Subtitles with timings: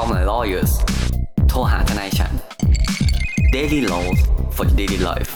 [0.00, 0.72] Call my lawyers
[1.48, 2.32] โทรหาทนายฉัน
[3.54, 4.18] Daily Laws
[4.56, 5.30] for daily life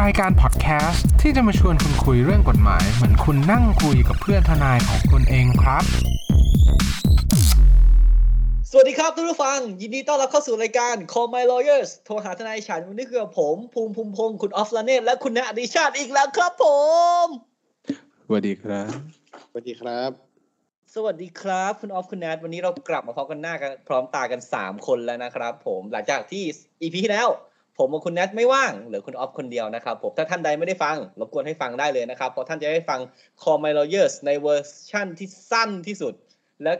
[0.00, 5.84] รายการพอดแคสต์ที่จะมาชวนคุณคุยเรื่องกฎหมาย เหมือนคุณนั่งคุยกับเพื่อนทนายของคุณเองครับ
[8.70, 16.64] สวัสดีครับทุกผู้ฟัง ยินดีต้อนรับเข้าสู่รายการ Call My Lawyers โทรหาทนายฉันวันนี้คือกับผม ภูมิภูมิพงศ์คุณออฟลาเนตและคุณณอดิชาติอีกแล้วครับผ
[17.24, 17.26] ม
[18.26, 18.92] สวัสดีครับ
[19.48, 20.27] สวัสดีครับ
[20.94, 26.44] สวัสดีครับ คุณออฟคุณแนทวันนี้เรากลับมาพร้อมกันหน้ากันพร้อมตากัน 3 คนแล้วนะครับ ผมหลังจากที่
[26.82, 27.28] EP ที่แล้ว
[27.78, 33.00] ผมกับคุณแนทไม่ว่างเหลือคุณออฟคนเดียวนะครับผมถ้าท่านใดไม่ได้ฟังรบกวนให้ฟังได้เลยนะครับเพราะท่านจะได้ฟัง
[33.42, 36.14] Call My Lawyers ในเวอร์ชั่นที่สั้นที่สุด
[36.62, 36.72] และ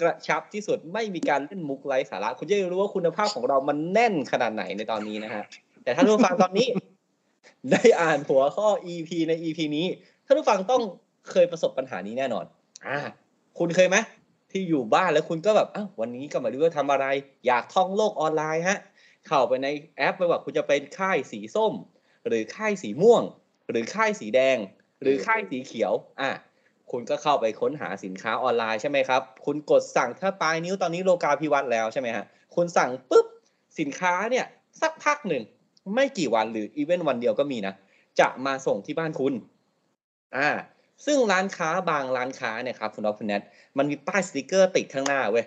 [0.00, 5.44] กระชับที่สุดไม่มีการเล่นมุกไร้สาระ คุณจะได้รู้ว่าคุณภาพของเรามันแน่นขนาดไหนในตอนนี้นะฮะ
[5.84, 6.68] แต่ถ้าท่านผู้ฟังตอนนี้
[7.70, 9.86] ได้อ่านหัวข้อ EP ใน EP นี้
[10.26, 10.82] ท่านผู้ฟังต้อง
[11.30, 12.44] เคยประสบปัญหานี้แน่นอน
[12.88, 12.98] อ่า
[13.58, 13.96] คุณเคยไหม
[14.50, 17.06] ที่อยู่บ้านแล้วคุณก็แบบอ้าววันนี้ก็ไมารู้ว่าทำอะไร
[17.46, 18.78] อยากท่องโลกออนไลน์ฮะ
[19.26, 21.72] เข้าไปในแอปไม่ว่าคุณจะเป็นค่ายสีส้ม
[22.28, 23.22] หรือค่ายสีม่วง
[23.70, 24.58] หรือค่ายสีแดง
[25.02, 26.30] หรือค่ายสีเขียวอะ
[26.90, 33.26] คุณก็เข้าไปค้นหาสินค้าออนไลน์ใช่ไหมครับ คุณกดสั่งถ้าปลายนิ้วตอนนี้โลกาภิวัตน์แล้วใช่ไหมฮะ คุณสั่งปุ๊บ
[33.78, 34.46] สินค้าเนี่ย
[34.80, 35.42] สักพักหนึ่ง
[35.94, 37.74] ไม่กี่วันหรืออีเวนต์วันเดียวก็มีนะ
[38.20, 39.34] จะมาส่งที่บ้านคุณ
[40.36, 40.48] อ่า
[41.06, 43.42] ซึ่งร้านค้าบางร้านค้าเนี่ยครับคุณออฟคุณแนท
[43.78, 45.46] มันมีป้ายสติกเกอร์ติดข้างหน้าเว้ย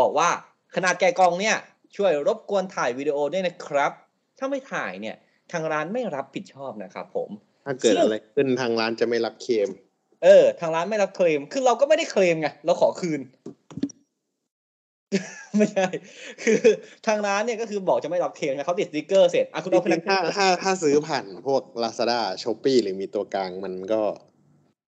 [0.00, 0.28] บอกว่า
[0.74, 1.56] ขนาดแกะกล่องเนี่ย
[1.96, 3.92] ช่วยรบกวนถ่ายวิดีโอด้วยนะครับ
[4.38, 5.16] ถ้าไม่ถ่ายเนี่ย
[5.52, 7.30] ทางร้านไม่รับผิดชอบนะครับผม
[7.66, 9.68] ถ้าเกิดอะไรขึ้นทางร้านจะไม่รับเคลม
[10.24, 13.20] เออ ทางร้านไม่รับเคลมคือเราก็ไม่ได้เคลมไงเราขอคืน
[15.56, 15.86] ไม่ใช่
[16.42, 16.60] คือ
[17.06, 24.02] ทางร้านเนี่ยก็คือบอกจะไม่รับเคลมนะเขาติดสติกเกอร์เสร็จอะคุณจเอาพรินังกๆถ้าถ้าถ้าซื้อผ่านพวก Lazada s h o p e e หรือมีตัวกลางมันก็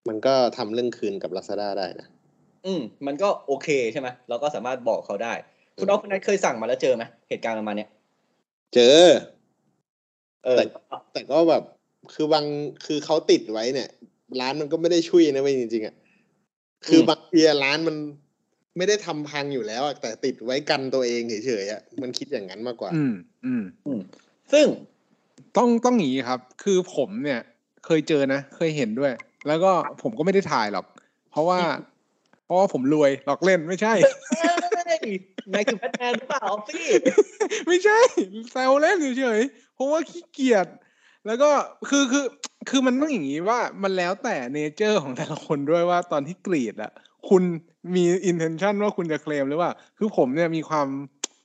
[0.08, 2.08] มันก็ทำเรื่องคืนกับ Lazada ได้นะ
[2.66, 5.32] อืม มันก็โอเคใช่ไหมเราก็สามารถบอกเขาได้
[5.76, 7.90] คุณเอาพนักเคยสั่งมาแล้วเจอไหมเหตุการณ์ประมาณเนี้ย
[8.74, 9.02] เจอ
[10.44, 10.64] เออ แต่
[11.12, 11.62] แต่ก็แบบ
[12.14, 12.44] คือบาง
[12.86, 13.88] คือเขาติดไว้เนี่ย
[14.40, 15.94] ร้านมันก็ไม่ได้ช่วยนะเว้ยจริงๆอะ
[16.86, 17.96] คือบางทีอะร้านมัน
[18.76, 23.14] ไม่ได้ทำพังอยู่แล้วอะแต่ติดไว้กันตัวเองเฉยๆอะมันคิดอย่างนั้นมากกว่าอืม
[23.44, 24.00] อืม
[24.52, 24.66] ซึ่ง
[25.56, 27.40] ต้องต้องอย่างนี้ครับ คือผมเนี่ย
[27.84, 29.12] เคยเจอนะ เคยเห็นด้วย
[29.48, 29.72] แล้วก็
[30.02, 30.86] ผมก็ไม่ได้ถ่ายหรอก
[31.30, 31.58] เพราะว่า
[32.44, 33.94] เพราะว่าผมรวยหลอกเล่นไม่ใช่
[34.30, 35.04] เฮ้ย
[35.54, 36.88] นายคือแบทแมนหรือเปล่าออฟฟี่
[37.66, 38.00] ไม่ใช่
[38.52, 40.66] แซวเล่นเฉยๆเพราะว่าขี้เกียจ
[41.26, 41.50] แล้วก็
[41.88, 42.24] คือคือ
[42.68, 46.92] คือมันต้องอย่างนี้ว่ามันแล้วแต่เนเจอร์ของแต่ละคนด้วยว่าตอนที่กรีดอะ
[47.28, 47.42] คุณ
[47.94, 50.86] มี intention ว่าคุณจะเคลมหรือว่า คือผมเนี่ยมีความ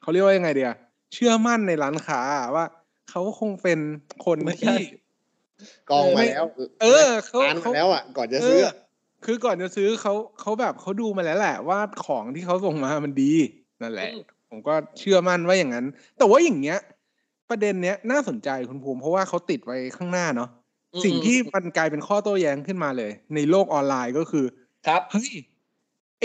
[0.02, 0.74] เขาเรียกว่ายังไงเดีย
[1.14, 2.22] เชื่อมั่นในร้านค้า
[2.56, 2.66] ว่า
[3.10, 3.80] เขาคงเป็น
[4.26, 4.88] คนไม่ใช่ที่
[5.90, 6.46] กองมาแล้ว
[6.82, 8.70] เออเขาร้านเขามาแล้วอะ ก่อนจะเอซื้ออ
[9.26, 13.34] คือก่อนจะซื้อเขาเขาแบบเขาดูมาแล้วแหละ ว่าของที่เขาส่งมามันดี
[13.82, 15.86] นั่นแหละอืมผมก็เชื่อมั่นว่าอย่างนั้น
[16.18, 16.80] แต่ว่าอย่างเงี้ย
[17.50, 20.50] ประเด็นเนี้ยน่าสนใจคุณภูมิเพราะว่าเขาติดไว้ข้างหน้าเนาะ
[20.94, 24.46] อืมสิ่งที่มันกลายเป็นข้อโต้แย้งขึ้นมาเลย ในโลกออนไลน์ก็คือ
[24.88, 25.32] ครับเฮ้ย
[26.20, 26.24] ไอ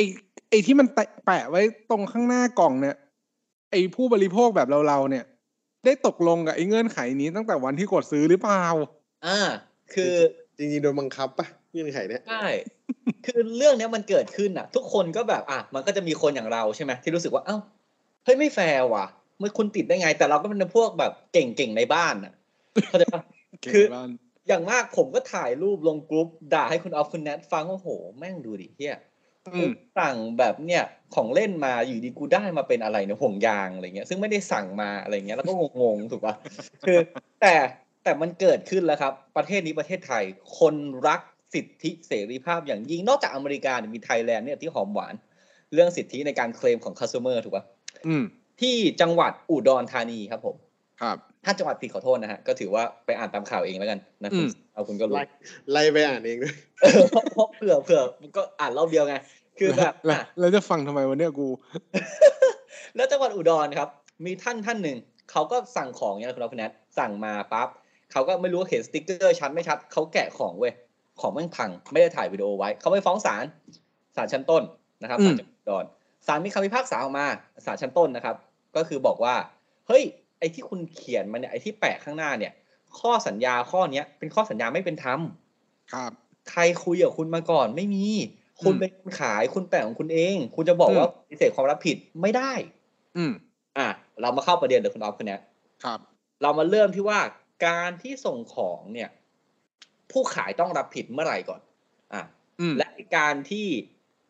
[0.50, 2.96] ไอที่มันแปะแปะไว้ตรงข้างหน้ากล่องเนี่ย
[3.70, 5.24] ไอผู้บริโภคแบบเราเราๆเนี่ย
[5.84, 8.64] ได้ตกลงกับไอเงื่อนไขนี้ตั้งแต่วันที่กดซื้อหรือเปล่า
[9.26, 9.38] อ่า
[9.94, 10.14] คือ
[10.58, 12.46] จริงๆโดนบังคับปะเงื่อนไขเนี้ยใช่
[13.26, 17.56] คือเรื่องเนี้ยมันเกิดขึ้นอะ ทุกคนก็แบบอะมันก็จะมีคนอย่างเราใช่ไหมที่รู้สึกว่าเอ้า
[18.24, 19.06] เฮ้ยไม่แฟร์ว่ะ
[19.42, 22.32] มันคุณติดได้ไง แต่เราก็เป็นพวกแบบเก่งๆในบ้านอะ
[22.88, 23.22] เข้าใจปะ
[23.72, 24.08] คือเก่งบ้าน
[24.48, 28.98] อย่างมากผมก็ถ่ายรูปลงกรุ๊ปด่าให้คุณออฟคุณแนทฟังว่าโห แม่งดูดิเฮีย
[29.54, 30.82] อืมสั่งแบบเนี่ย
[31.14, 36.34] ของเล่นมาอยู่ดีกูได้มาเป็นอะไรเนี่ยห่วงยางอะไรเงี้ย ซึ่งไม่ได้สั่งมาอะไรเงี้ยแล้วก็งงๆถูกปะ
[36.86, 36.98] คือ
[37.42, 37.54] แต่
[38.04, 40.24] แต่มันเกิดขึ้นแล้วครับ ประเทศนี้ประเทศไทย
[40.58, 40.74] คน
[41.06, 41.20] รัก
[41.54, 45.14] สิทธิเสรีภาพอย่างยิ่งนอกจากอเมริกาเนี่ยมีไทยแลนด์เนี่ยที่หอมหวาน
[45.72, 47.64] เรื่องสิทธิในการเคลมของ customer ถูกปะ
[48.06, 48.24] อืม
[48.60, 50.56] ที่จังหวัดอุดรธานีครับผม
[51.02, 55.24] ครับ ถ้าจังหวัดผิดขอโทษนะฮะ ก็ถือว่าไปอ่านตามข่าวเองแล้วกันนะคุณอืมเอาคุณก็รู้ไล่
[55.72, 59.16] ไล่ไปอ่านเองด้วยเออเพราะเพราะเผื่อเผื่อมันก็อ่านรอบเดียวไง
[59.58, 61.48] คือแบบแล้วอะแล้วจะฟังทำไมวันเนี้ยกู
[62.96, 63.88] แล้วจังหวัดอุดรครับ
[64.24, 64.98] มีท่านท่านหนึ่ง
[65.30, 67.68] เขาก็สั่งของเนี่ยนะคุณน้องคุณแนทสั่งมาปั๊บ
[68.14, 70.72] เขาก็ไม่รู้ว่าเห็นสติ๊กเกอร์ชัดไม่ชัดเขาแกะของเว้ย
[71.20, 73.44] ของแม่งพัง ไม่ได้ถ่ายวิดีโอไว้ เขาไปฟ้องศาล
[74.16, 74.62] ศาลชั้นต้น
[75.02, 75.84] นะครับอืมศาลจังหวัดอุดร
[76.26, 77.26] ศาลมีคำพิพากษาออกมา
[77.66, 78.36] ศาลชั้นต้นนะครับ
[78.76, 79.34] ก็คือบอกว่า
[79.86, 80.02] เฮ้ย
[80.38, 82.52] ไอ้ที่คุณเขียนมาเนี่ยไอ้ที่แปะข้างหน้าเนี่ย
[83.00, 85.20] ข้อสัญญาข้อเนี้ยเป็นข้อสัญญาไม่เป็นธรรม
[85.94, 86.10] ครับ
[86.50, 88.06] ใครคุยกับคุณมาก่อนไม่มี
[88.62, 92.52] คุณอืมเป็นคนขายคุณแปะของคุณเอง คุณจะบอกว่าอืมปฏิเสธความรับผิดไม่ได้
[93.16, 93.32] อืม
[93.78, 93.88] อะ
[94.20, 95.40] เรามาเข้าประเด็นเลยคุณออฟคนเนี้ย
[95.84, 95.98] ครับ
[96.42, 97.18] เรามาเริ่มที่ว่า
[97.66, 99.10] การที่ส่งของเนี่ย
[100.10, 101.60] ผู้ขายต้องรับผิดเมื่อไหร่ก่อน
[102.14, 102.22] อะ
[102.60, 103.66] อืมและการที่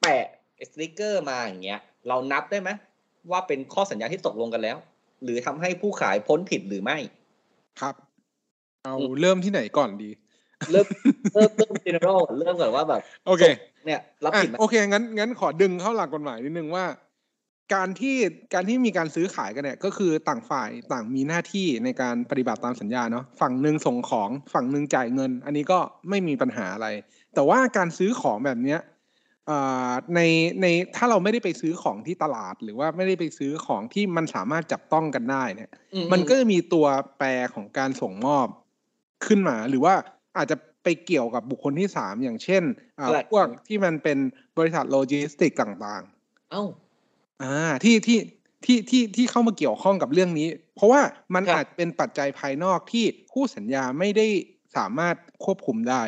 [0.01, 0.25] แปะ
[0.69, 2.71] สติกเกอร์มาอย่างเงี้ย เรานับได้ไหม
[3.31, 4.77] ว่าเป็นข้อสัญญาที่ตกลงกันแล้ว
[5.25, 6.99] หรือทำให้ผู้ขายพ้นผิดหรือไม่
[7.81, 7.95] ครับ
[8.85, 10.11] เอาอืมเริ่มที่ไหนก่อนดี
[10.73, 10.87] เริ่ม
[11.35, 13.43] เริ่มเริ่ม general เริ่มก่อนว่าแบบ โอเค
[13.87, 16.85] เนี่ย รับอะผิดไหมโอเคงั้นงั้นขอดึงเข้าหลักกฎหมายนิดนึงว่า
[17.73, 18.17] การที่
[18.55, 25.79] การที่มีการซื้อขายกันเนี่ยก็คือต่างฝ่ายต่างมีหน้าที่ในการปฏิบัติตามสัญญาเนาะฝั่งหนึ่งส่งของฝั่งหนึ่งจ่ายเงิน อันนี้ก็
[26.09, 26.89] ไม่มีปัญหาอะไร
[27.35, 28.81] แต่ว่าการซื้อของแบบเนี้ย
[29.51, 30.21] อ่าใน
[30.61, 30.67] ใน
[30.97, 36.87] ถ้าเราไม่ได้ไปซื้อของที่ตลาด หรือว่าไม่ได้ไปซื้อของที่มันสามารถจับต้องกันได้เนี่ยอืมันก็จะมีตัว
[37.19, 38.47] แปรของการส่งมอบ
[39.27, 39.95] ขึ้นมา หรือว่า
[40.37, 42.63] อาจจะไปเกี่ยวกับบุคคลที่สามอย่างเช่น
[43.01, 44.19] อ่าพวกที่มันเป็น
[44.59, 46.03] บริษัทโลจิสติกต่าง
[46.51, 46.84] เอ้าๆ
[47.43, 47.55] อ่า
[47.85, 48.19] ที่ที่
[48.65, 51.01] ที่ที่ที่เข้ามาเกี่ยวข้องกับเรื่องนี้ เพราะว่า
[51.35, 54.27] มันครับอาจเป็นปัจจัยภายนอกที่คู่สัญญาไม่ได้
[54.77, 56.03] สามารถควบคุมได้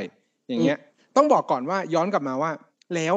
[0.49, 0.79] อย่างเงี้ย
[1.17, 2.53] ต้องบอกก่อนว่าย้อนกลับมาว่า
[2.95, 3.15] แล้ว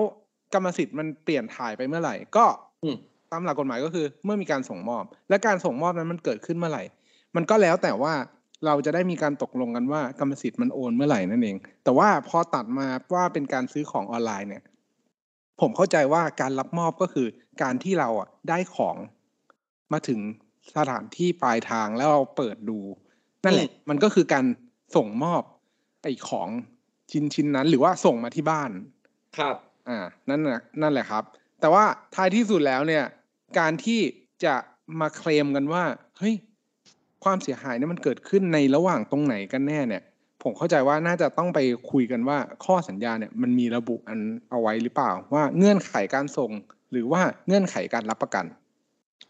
[0.53, 2.45] กรรมสิทธิ์มันเปลี่ยนถ่ายไปเมื่อไหร่ ก็
[2.83, 2.95] อืม
[3.31, 6.83] ตามหลักกฎหมายก็คือ เมื่อมีการส่งมอบ และการส่งมอบนั้นมันเกิดขึ้นเมื่อไหร่
[7.35, 8.13] มันก็แล้วแต่ว่า
[8.65, 14.63] เราจะได้มีการตกลงกันว่ากรรมสิทธิ์มันโอนเมื่อไหร่นั่นเอง แต่ว่าพอตัดมาว่าเป็นการซื้อของออนไลน์เนี่ย
[15.61, 17.27] ผมเข้าใจว่าการรับมอบก็คือ
[17.61, 18.95] การที่เราอะได้ของ
[19.93, 20.19] มาถึง
[20.75, 22.79] สถานที่ปลายทางแล้วเราเปิดดู
[23.43, 24.45] นั่นแหละ มันก็คือการ
[24.95, 25.41] ส่งมอบ
[26.03, 26.49] ไอ้ของ
[27.11, 28.71] ชิ้นชิ้นนั้น หรือว่าส่งมาที่บ้าน
[29.37, 29.55] ครับ
[29.89, 31.23] อ่า นั่นแหละนั่นแหละครับ
[31.59, 31.85] แต่ว่า
[32.15, 33.03] ท้ายที่สุดแล้วเนี่ย
[33.59, 33.99] การที่
[34.45, 34.55] จะ
[34.99, 35.83] มาเคลมกันว่า
[36.17, 36.35] เฮ้ย
[37.23, 40.03] ความเสียหายเนี่ยมันเกิดขึ้นในระหว่างตรงไหนกันแน่เนี่ย
[40.43, 41.59] ผมเข้าใจว่าน่าจะต้องไป
[41.91, 44.19] คุยกันว่าข้อสัญญาเนี่ยมันมีระบุอัน
[44.49, 46.51] เอาไว้หรือเปล่า ว่าเงื่อนไขการส่ง
[46.91, 48.45] หรือว่าเงื่อนไขการรับประกัน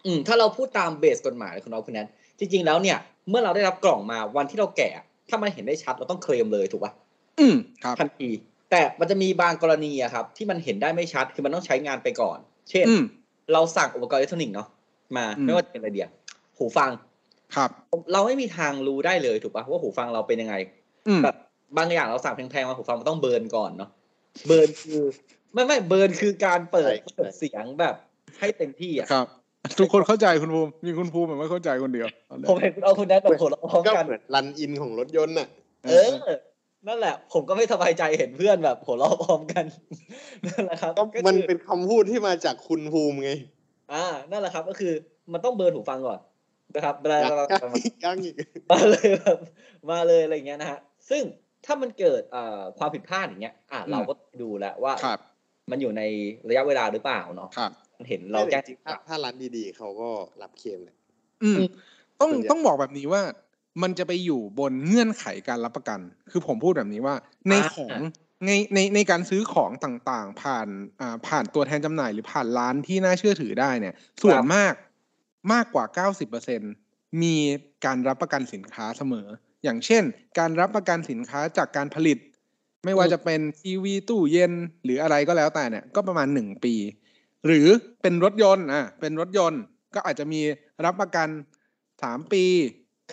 [0.05, 2.07] อืมถ้าเราพูดตามเบสกฎหมายคุณน้องคุณแนน
[2.39, 2.97] จริง ๆ แล้วเนี่ย
[3.29, 4.91] เมื่อเราได้รับกล่องมาวันที่เราแกะ
[5.29, 6.91] ถ้ามันเห็นได้ชัดเราต้องเคลมเลยถูกปะ
[7.39, 8.29] อืมครับทันที
[8.71, 12.37] แต่มันจะมีบางกรณีอะครับ ที่มันเห็นได้ไม่ชัดคือมันต้องใช้งานไปก่อน
[12.69, 13.03] เช่นอืม
[13.53, 14.67] เราสั่งอุปกรณ์อิเล็กทรอนิกส์เนาะ
[15.17, 16.09] มาอืมไม่ว่าจะเป็นอะไรเดียว
[16.57, 16.91] หูฟัง
[17.55, 17.69] ครับ
[18.13, 20.78] เราไม่มีทางรู้ได้เลยถูกปะว่าหูฟังเราเป็นยังไงอืม
[21.23, 21.35] แบบ
[21.77, 23.89] บางอย่างเราสั่งแพงๆมาหูฟังมันต้องเบิร์นก่อนเนาะ
[24.47, 25.01] เบิร์นคือ
[25.53, 27.95] ไม่ไม่เบิร์นคือการเปิดใช่เปิดเสียงแบบ
[28.39, 29.27] ให้เต็มที่อะครับ
[29.79, 32.07] ทุกคนเข้าใจคุณภูมิมีคุณภูมิแบบไม่เข้าใจคนเดียว
[32.49, 35.47] ผมเห็นคุณเอาคุณแนทแบบหัวเราะพร้อมก็กันเหมือนรันอินของรถยนต์น่ะ
[35.89, 36.09] เออ
[36.87, 39.65] นั่นแหละ ผมก็ไม่สบายใจเห็นเพื่อนแบบหัวเราะพร้อมกัน
[40.47, 43.31] นั่นแหละครับก็คือมันเป็นคำพูดที่มาจากคุณภูมิไง
[43.93, 44.93] อ่า นั่นแหละครับ ก็คือ
[45.33, 46.19] มันต้องเบิร์นหูฟังก่อน
[46.75, 48.35] นะครับเวลากัเรางอีกกังอีก
[48.71, 49.37] มาเลยแบบ
[49.89, 50.79] มาเลยอะไรอย่างเงี้ยนะฮะ
[51.09, 51.23] ซึ่ง
[51.65, 55.19] ถ้ามันเกิดเอ่อความผิดพลาดอย่างเงี้ยอะอืมเราก็ดูแล้วว่าครับ
[55.71, 56.01] มันอยู่ใน
[56.49, 60.09] ระยะเวลาหรือเปล่าเนาะครับมันเห็นเราแจ้งจริงๆถ้าถ้าร้านดีๆ เขาก็
[60.41, 60.97] รับเคลมแหละ
[61.43, 61.69] อืมอืม
[62.19, 63.21] ต้องส่วนใหญ่ต้องบอกแบบนี้ว่า
[63.81, 65.99] มันจะไปอยู่บนเงื่อนไขการรับประกัน
[66.31, 67.15] คือผมพูดแบบนี้ว่า
[67.49, 67.93] ในของ
[68.45, 70.67] ในในในการซื้อของต่างๆ ผ่าน
[71.01, 74.73] อ่าผ่านตัวแทนจำหน่ายหรือผ่านร้านที่น่าเชื่อถือได้เนี่ย ส่วนมาก
[75.53, 76.07] มากกว่า
[76.53, 77.35] 90%มี
[77.85, 79.27] การรับประกันสินค้าเสมอ
[79.63, 80.03] อย่างเช่น
[80.39, 82.17] การรับประกันสินค้าจากการผลิต
[82.85, 84.53] ไม่ว่าจะเป็นทีวีตู้เย็น
[84.83, 86.73] หรืออะไรก็แล้วแต่เนี่ย ก็ประมาณหนึ่งปี
[87.45, 87.67] หรือ
[88.01, 89.61] เป็นรถยนต์อะเป็นรถยนต์
[89.95, 90.41] ก็อาจจะมี
[90.85, 91.27] รับประกัน
[92.03, 92.45] สามปี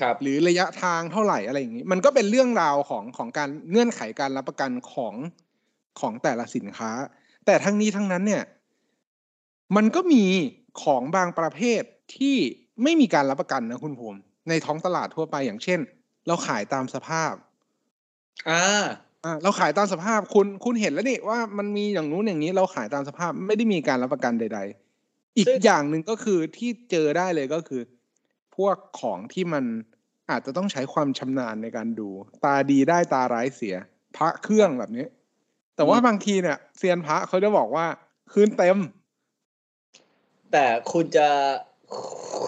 [0.00, 5.14] ครับหรือระยะทางเท่าไหร่อะไรอย่างนี้ มันก็เป็นเรื่องราวของของการเงื่อนไขการรับประกันของ
[6.00, 6.90] ของแต่ละสินค้า
[7.46, 8.42] แต่ทั้งนี้ทั้งนั้นเนี่ย
[9.76, 10.24] มันก็มี
[10.82, 11.82] ของบางประเภท
[12.16, 12.36] ที่
[12.82, 15.80] ไม่มีการรับประกันนะคุณภูมิในท้องตลาดทั่วไปอย่างเช่น
[16.26, 17.32] เราขายตามสภาพ
[18.50, 18.64] อ่า
[19.24, 24.60] อ่าเราขายตามสภาพคุณคุณเห็นแล้วนี่ว่ามันมีอย่างนู้นอย่างนี้เราขายตามสภาพไม่ได้มีการรับประกันใด
[24.98, 27.82] ๆ อีกซึ่งอย่างหนึ่งก็คือที่เจอได้เลยก็คือ
[28.56, 29.64] พวกของที่มัน
[30.30, 32.08] อาจจะต้องใช้ความชำนาญในการดู
[32.44, 33.76] ตาดีได้ตาร้ายเสีย
[34.16, 35.06] พระเครื่องแบบนี้
[35.76, 37.86] แต่ว่าบางทีเนี่ยเซียนพระเขาจะบอกว่า
[38.32, 38.78] คืนเต็ม
[40.52, 41.28] แต่คุณจะ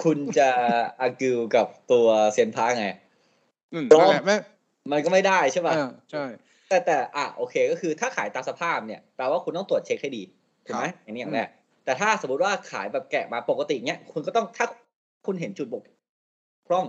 [0.02, 0.50] คุณจะ
[1.00, 3.07] อากิวกับตัวเซียนพาไงอืมปลอม
[3.74, 4.36] นั่นแหละแม่
[4.92, 6.24] มันก็ไม่ได้ใช่ป่ะอ่าใช่
[6.68, 10.22] แต่แต่อะโอเคก็คือถ้าขายตามสภาพเนี่ยแปลว่าคุณต้องตรวจเช็คให้ดี
[10.66, 11.48] ถูกไหมครับอันนี้อย่างแรก
[11.84, 14.66] แต่ถ้าสมมติว่าขายแบบแกะมาปกติเนี้ยคุณก็ต้องถ้า
[15.26, 15.82] คุณเห็นจุดบก
[16.66, 16.86] พร่อง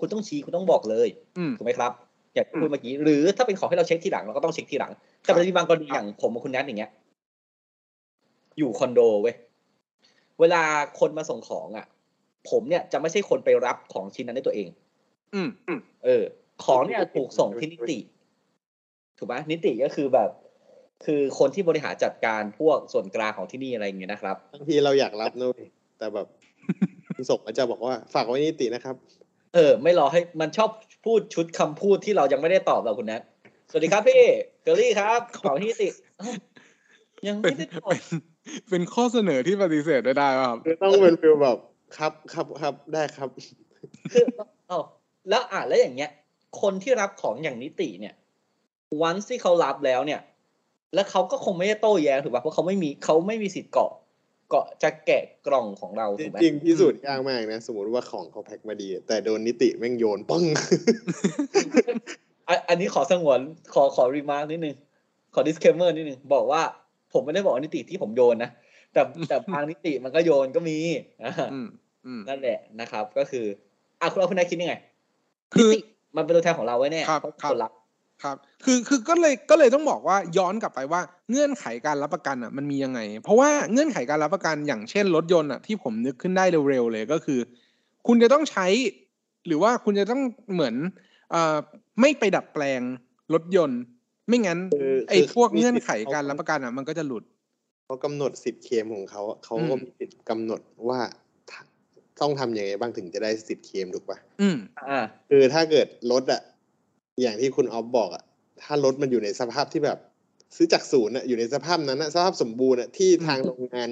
[0.00, 1.08] คุณต้องชี้คุณต้องบอกเลย
[1.38, 1.92] อืมถูกไหมครับ
[2.34, 6.90] อย่างที่พูดเมื่อกี้หรือถ้าเป็นของให้เราเช็คทีหลังเราก็ต้องเช็คทีหลัง แต่มันจะมีบางกรณีอย่างผมกับคุณแนทอย่างเงี้ย
[8.58, 9.34] อยู่คอนโดเว้ย
[10.40, 10.62] เวลา
[11.00, 11.86] คนมาส่งของอะ
[12.50, 14.68] ผมเนี่ยจะไม่ใช่คนไปรับของชิ้นนั้นด้วยตัวเอง
[15.34, 15.48] อืม
[16.04, 16.22] เออ
[16.64, 17.98] ของเนี่ยถูกส่งที่นิติ
[19.18, 20.30] ถูกไหมนิติก็คือแบบ
[21.04, 25.60] คือคนที่บริหารจัดการพวกส่วนกลางของที่นี่อะไรอย่างเงี้ยนะครับบางทีเราอยากรับนุ้ย
[25.98, 26.26] แต่แบบ
[27.16, 28.96] คุณส่งมาจะบอกว่า ฝากไว้นิตินะครับ
[29.54, 30.70] เออ ไม่รอให้มันชอบ
[31.04, 33.22] พูดชุดคำพูดที่เรายังไม่ได้ตอบเราคุณแนท
[33.70, 34.22] สวัสดีครับพี่
[34.62, 36.30] เกอรี่ครับของที่นิติเอ้า
[37.28, 38.02] ยังเป็ไม่นได้ตอบเป็น
[38.70, 41.58] เป็นข้อเสนอที่ปฏิเสธไม่ได้ป่ะครับคือต้องเป็นฟิลแบบ
[41.96, 43.28] ครับครับครับได้ครับ
[44.12, 44.24] คือ
[44.68, 44.80] เอ้า
[45.28, 46.10] แล้วอะแล้วอย่างเงี้ย
[46.60, 48.14] คนที่รับของอย่างนิติเนี่ย
[49.02, 50.20] วันที่เขารับแล้วเนี่ย
[50.94, 53.92] แล้วเขาก็คงไม่ได้โต้แย้งถูกป่ะเพราะเขาไม่มีเขาไม่มีสิทธิ์เกาะ
[54.50, 60.44] เกาะจะแกะกล่องของเราถูกไหมริงๆพิสูจน์ยากมากนะ สมมติว่าของเขาแพ็คมาดี แต่โดนนิติแม่งโยนปัง
[62.48, 63.40] อันอันนี้ขอสงวน
[63.74, 64.74] ขอขอ remark นิดนึง
[65.34, 66.62] ขอ disclaimer นิดนึง บอกว่า
[67.12, 68.50] ผมไม่ได้บอกว่านิติที่ผมโยนนะ
[68.92, 70.78] แต่แต่บางนิติมันก็โยนก็มี
[71.24, 71.68] อ่าอืม
[72.06, 73.46] อืมนั่นแหละนะครับ ก็คือ
[74.00, 74.74] อะคุณเอาคุณนายคิดยังไง
[75.52, 75.80] คือนิติ
[76.16, 77.72] มันเป็นตัวแทนของเราไว้แน่ครับเพราะครับคนรับ
[78.22, 87.38] ครับ คือคือก็เลยก็เลยต้องบอกว่าย้อนกลับไปว่าเงื่อนไขการรับประกันอะมันมียังไง เพราะว่าเงื่อนไขการรับประกันอย่างเช่นรถยนต์อะที่ผมนึกขึ้นได้เร็วๆเลยก็คือ
[88.06, 88.66] คุณจะต้องใช้
[89.46, 90.74] หรือว่าคุณจะต้องเหมือน
[91.30, 91.56] เอ่อ
[92.00, 92.80] ไม่ไปดัดแปลง
[93.34, 93.80] รถยนต์
[94.28, 97.24] ไม่งั้นคือไอ้คือพวกมีสิทธิ์เงื่อนไขการเขารับประกันอะ มันก็จะหลุด
[97.86, 101.00] เขากำหนดสิทธิ์เคลมของเขาอะเขาอืมก็มีสิทธิ์กำหนดว่า
[102.20, 106.40] ต้องทำยังไงบ้างถึงจะได้สิทธิ์เคลมถูกปะอืมอ่าคือถ้าเกิดรถอะ
[107.22, 108.24] อย่างที่คุณออฟบอกอะ
[108.62, 109.98] ถ้ารถมันอยู่ในสภาพที่แบบ
[110.56, 113.88] ซื้อจากศูนย์อะอยู่ในสภาพนั้นอะสภาพสมบูรณ์อะที่ทางโรงงาน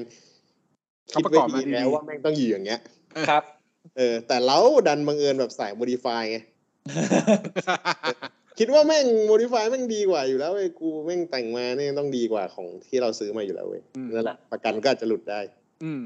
[1.10, 2.80] เขาคิดประไว้กอบมาดีดีๆแล้วว่าแม่งต้องอยู่อย่างเงี้ย
[3.28, 3.42] ครับ
[3.96, 4.58] เออ แต่เรา
[4.88, 6.38] ดันบังเอิญแบบสายโมดิฟายไง
[8.58, 15.40] คิดว่าแม่งโมดิฟายแม่งดีกว่าอยู่แล้วเว้ยกูแม่งแต่งมาเนี่ยต้องดีกว่าของที่เราซื้อมาอยู่แล้วเว้ยอืมนั่นแหละประกันก็อาจจะหลุดได้
[15.84, 16.00] อืม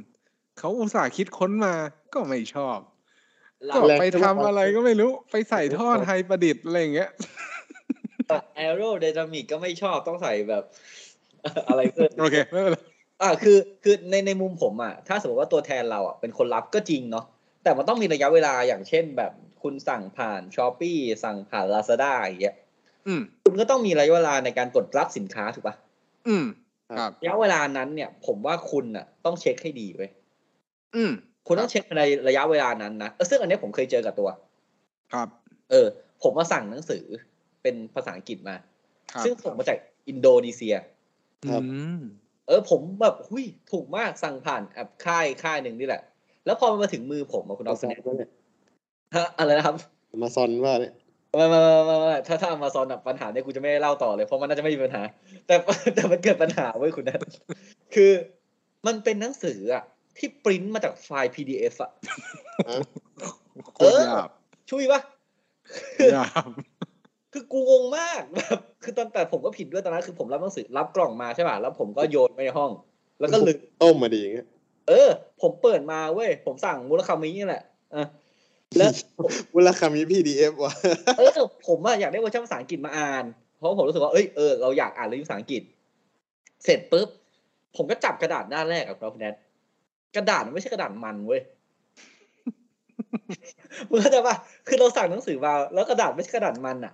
[0.59, 1.75] เขาอุตส่าห์คิดค้นมา
[2.15, 2.79] ก็ไม่ชอบ
[3.67, 7.11] เราก็แรงไปทำอะไรก็ไม่รู้ ไปใส่ท่อไทยประดิษฐ์อะไรอย่างเงี้ย
[8.57, 10.65] aerodynamic ก็ไม่ชอบต้องใส่แบบ
[11.69, 12.79] อะไรเพิ่มโอเคไม่เป็นไร
[13.23, 17.25] อ่าคือคือในในมุมผมอะถ้าสมมติว่าตัวแทนเราอะเป็นคนรับก็จริงเนาะ
[17.63, 19.33] แต่มันต้องมีระยะเวลาอย่างเช่นแบบ
[19.63, 20.93] คุณสั่งผ่าน Shopee
[21.25, 22.57] สั่งผ่านลาซาด้าอย่างเงี้ย
[23.07, 25.75] อืมคุณก็ต้องมีระยะเวลาในการกดรับสินค้าถูกปะ
[26.29, 26.45] อืม
[26.99, 30.11] ครับระยะเวลานั้นเนี่ย ผมว่าคุณอะ ต้องเช็คให้ดีเว้ย
[30.95, 31.11] อืม
[31.47, 34.29] คุณต้องเช็คในระยะเวลานั้นนะเออซึ่งอันเนี้ยผมเคยเจอกับตัว
[35.13, 35.29] ครับ
[35.71, 35.87] เออ
[36.23, 37.05] ผมมาสั่งหนังสือ
[37.63, 38.57] เป็นภาษาอังกฤษมา
[39.13, 40.75] ครับซึ่งส่งมาจากอินโดนีเซีย
[41.51, 42.01] ครับอืม
[42.47, 46.03] เออ ผมแบบหุยถูกมากสั่งผ่านแอปค่ายค่ายหนึ่งนี่แหละ
[46.47, 48.31] แล้วพอมันมาถึงมือผมอะคุณออฟซอนเนี่ยว่าเนี่ย
[49.17, 49.77] ฮะอะไรนะครับ
[50.23, 50.95] มาซอนว่าเนี่ย
[51.37, 55.03] ไมามามามาถ้าถ้ามาซอนปัญหาเนี่ยกูจะไม่ได้เล่าต่อเลยเพราะมันน่าจะไม่มีปัญหา
[55.47, 55.55] แต่
[55.95, 57.19] แต่มันเกิดปัญหาเว้ยคุณนัท
[57.95, 58.11] คือ
[58.87, 59.85] มันเป็นหนังสืออะ
[60.19, 61.91] ที่ปริ้นมาจากไฟล์ PDF อะ
[63.75, 64.29] โคตรหยาบ
[64.71, 65.01] ช่วยปะ
[66.13, 66.49] หยาบ
[67.33, 72.71] คือกูงงมากแบบคือตอนแต่ผมก็ผิดด้วยตอนนั้นคือผมรับหนังสือรับกล่องมาใช่ป่ะแล้วผมก็โยนไว้ในห้อง
[73.21, 74.49] แล้วก็ลืมต้มมาดีอย่างเงี้ย
[74.89, 75.09] เออ
[75.43, 77.63] ผมเปิดมาเว้ย ผมสั่งมูลคามินี่แหละ
[77.95, 78.07] อะ
[78.77, 78.91] แล้ว
[79.55, 80.73] เวลาคำนี้ PDF ว่ะ
[81.19, 81.31] เออ
[81.67, 83.25] ผมอะอยากได้เวอร์ชันภาษาอังกฤษมาอ่าน
[83.57, 85.63] เพราะผมรู้สึกว่าเอ้ยเออเราอยากอ่านเรื่องภาษาอังกฤษ
[86.65, 87.09] เสร็จปุ๊บ
[87.77, 89.35] ผมก็จับกระดาษหน้าแรกอะครับคุณแนท
[90.17, 91.41] กระดาษมันไม่ใช่กระดาษมันเว้ย
[93.91, 94.37] มึงเข้าใจปะ
[94.69, 96.93] คือเราสั่งหนังสือมาแล้วกระดาษไม่ใช่กระดาษมันอะ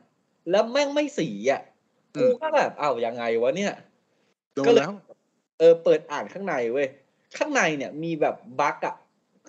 [0.50, 1.60] แล้วแม่งไม่สีอะ
[2.20, 3.72] กูก็แบบอ้าวยังไงวะเนี่ย
[4.54, 4.92] โดนก็เลยแล้ว
[5.58, 6.88] เออเปิดอ่านข้างในเว้ย
[7.38, 8.94] ข้างในเนี่ยมีแบบ bug อะ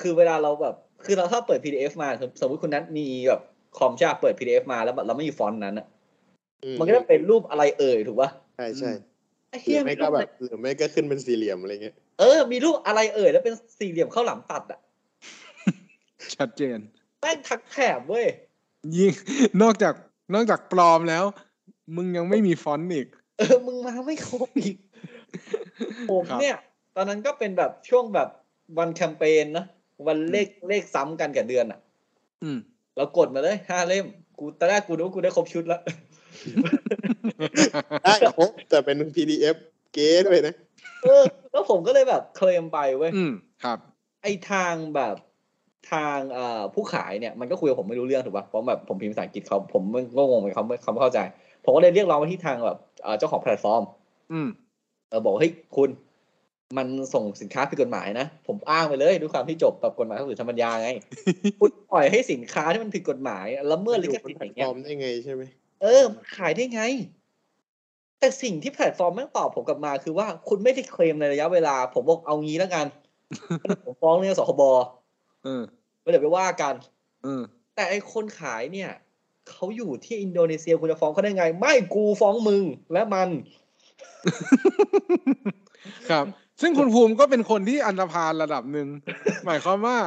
[0.02, 0.76] คือเวลาเราแบบ
[1.06, 3.42] คือเราถ้าเปิด PDF มาสมสมมติคุณนัทมีแบบ
[3.78, 5.88] คอมใช่ปะเปิด PDF มาแล้วแบบเราไม่มีฟอนต์นั้นอะ
[6.64, 8.92] อืมันก็จะเป็นรูปอะไรเอ่ยถูกปะใช่ใช่
[9.50, 14.80] ไอ้หรืเฮียหรือไม่มีก็รูปแบอะไรหรือไม่ก็ขึ้นเป็นสี่เหลี่ยมอะไรเงี้ย เออ มีรูปอะไรเอ่ยแล้วเป็นสี่เหลี่ยมข้าวหลามตัดอะ
[16.36, 16.80] ชัดเจน
[17.22, 18.28] แม่งทักแถบเว้ย
[18.98, 19.12] ยิ่ง
[19.62, 19.94] นอกจาก
[20.34, 21.24] นอกจากปลอมแล้ว
[21.96, 24.76] มึงยังไม่มีฟอนต์อีก เออ มึงมาไม่ครบอีก
[26.10, 26.58] ผมครับเนี่ย
[26.96, 28.30] ตอนนั้นก็เป็นแบบช่วงแบบ
[28.78, 29.66] วันแคมเปญนะ
[30.08, 31.80] วันเลขเลขซ้ำกันกับเดือนอะ
[32.44, 32.58] อืม
[32.96, 34.06] เรากดมาเลยห้าเล่ม
[34.40, 35.82] กูตอนแรกกูนึกว่ากูได้ครบชุดแล้ว
[38.04, 39.56] ได้ครบแต่เป็น PDF
[39.94, 40.56] เก๋ด้วยนะ
[41.04, 43.78] เออ แล้วผมก็เลยแบบเคลมไปเว้ยอืมครับ
[44.22, 45.16] ไอทางแบบ
[45.92, 49.84] ทางเอ่อผู้ขายเนี่ยมันก็คุยกับผมไม่รู้เรื่องถูกป่ะเพราะแบบผมพิมพ์ภาษาอังกฤษเขาผม
[50.18, 51.20] ก็งงไปเขาไม่เขาไม่เข้าใจ
[51.64, 53.84] ผมก็เลยเรียกร้องไปที่ทางแบบเอ่อเจ้าของแพลตฟอร์ม
[54.32, 54.50] อืม
[55.10, 55.90] เออบอกเฮ้ยคุณ
[56.78, 60.90] มันส่งสินค้าผิดกฎหมายนะ ผมอ้างไปเลยด้วยความที่จบแบบกฎหมายเข้าสู่ธรรมยาไง
[61.60, 65.44] คุณปล่อยให้สินค้าที่มันผิดกฎหมายละเมิดลิขสิทธิ์อย่างฟเงี้อยร์มได้ไงใช่ไหม
[65.82, 66.04] เออ
[66.38, 66.82] ขายได้ไง
[68.22, 72.86] แต่สิ่งที่แพลตฟอร์มแม่งตอบผมกลับมาคือว่าคุณไม่ได้เคลมในระยะเวลา ผมบอกเอางี้แล้วกัน
[73.86, 74.62] ผมฟ้องเรื่องสคบ
[75.44, 75.64] เออ
[76.02, 76.74] ไม่เดี๋ยวไปว่ากัน
[77.24, 77.42] เออ
[77.76, 78.92] แต่ไอคนขายเนี่ย
[79.50, 82.64] เขาอยู่ที่อินโดนีเซียคุณจะฟ้องเขาได้ไง ไม่กูฟ้องมึง
[82.94, 83.30] และมัน
[86.10, 86.26] ครับ
[86.62, 88.88] ซึ่งคุณภูมิก็เป็นคนที่อันธพาลระดับหนึ่ง
[89.46, 89.98] หมายความว่า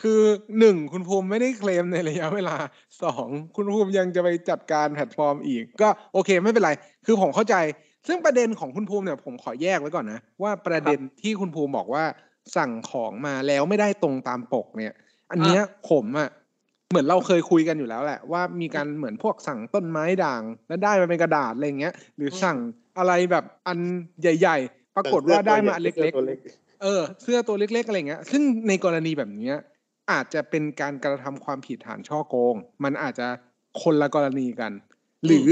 [0.00, 0.20] คือ
[0.58, 2.56] หนึ่งคุณภูมิไม่ได้เคลมในระยะเวลา
[3.02, 6.70] สองคุณภูมิยังจะไปจัดการแพลตฟอร์มอีก ก็โอเคไม่เป็นไร
[7.06, 7.56] คือผมเข้าใจ
[8.08, 12.04] ซึ่งประเด็นของคุณภูมิเนี่ยผมขอแยกไว้ก่อนนะ ว่าประเด็นที่คุณภูมิบอกว่า
[12.56, 14.92] สั่งของมาแล้วไม่ได้ตรงตามปกเนี่ย
[15.30, 16.28] อันเนี้ยผมอะ
[16.90, 22.58] เหมือนเราเคยคุยกันอยู่แล้วแหละ ว่ามีการเหมือนพวกสั่งต้นไม้ด่าง แล้วได้มาเป็นกระดาษอะไรเงี้ย หรือสั่ง
[22.98, 23.78] อะไรแบบอัน
[24.22, 26.12] ใหญ่ ๆ ปรากฏว่าได้มาอันเล็ก
[26.46, 29.56] ๆ เออ เสื้อตัวเล็ก ๆ อะไรเงี้ย ซึ่งในกรณีแบบเนี้ย
[30.10, 32.54] อาจจะเป็นการกระทำความผิดฐานช่อโกง
[32.84, 33.28] มันอาจจะ
[33.82, 34.72] คนละกรณีกัน
[35.26, 35.48] หรือ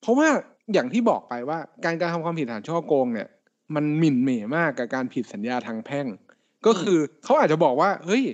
[0.00, 0.28] เพราะว่า
[0.72, 3.28] อย่างที่บอกไปว่า การกระทำความผิดฐานช่อโกง เนี่ย
[3.74, 6.06] มันหมิ่นเหม่มากกับการผิดสัญญาทางแพ่ง
[6.66, 8.24] ก็คือเขาอาจจะบอกว่า เฮ้ย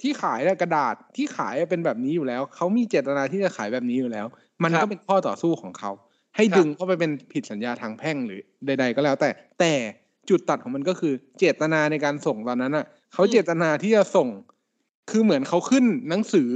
[0.00, 4.26] ที่ขายอะกระดาษที่ขายอะเป็นแบบนี้อยู่แล้ว เขามีเจตนาที่จะขายแบบนี้อยู่แล้ว
[4.64, 5.90] มันครัก็บเป็นข้อต่อสู้ของเขา
[6.36, 9.30] ให้ครับดึงเข้าไปเป็นผิดสัญญาทางแพ่งหรือใด ๆ ก็แล้วแต่
[9.60, 9.72] แต่
[10.30, 14.28] จุดตัดของมันก็คือ เจตนาในการส่งตอนนั้นอะเขาเจตนาที่จะส่ง
[15.10, 16.50] คือเหมือนเขาขึ้นหนังสือ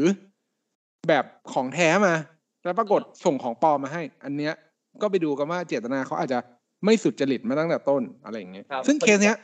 [1.09, 2.15] แบบของแท้มา
[2.65, 4.55] แล้วปรากฏส่งของปลอมมาให้ อันเนี้ย
[5.03, 6.39] ก็ไปดูกันว่าเจตนาเขาอาจจะ
[6.85, 9.37] ไม่สุจริตมาตั้งแต่ต้นอะไรอย่างเงี้ยครับซึ่งเคสเนี้ย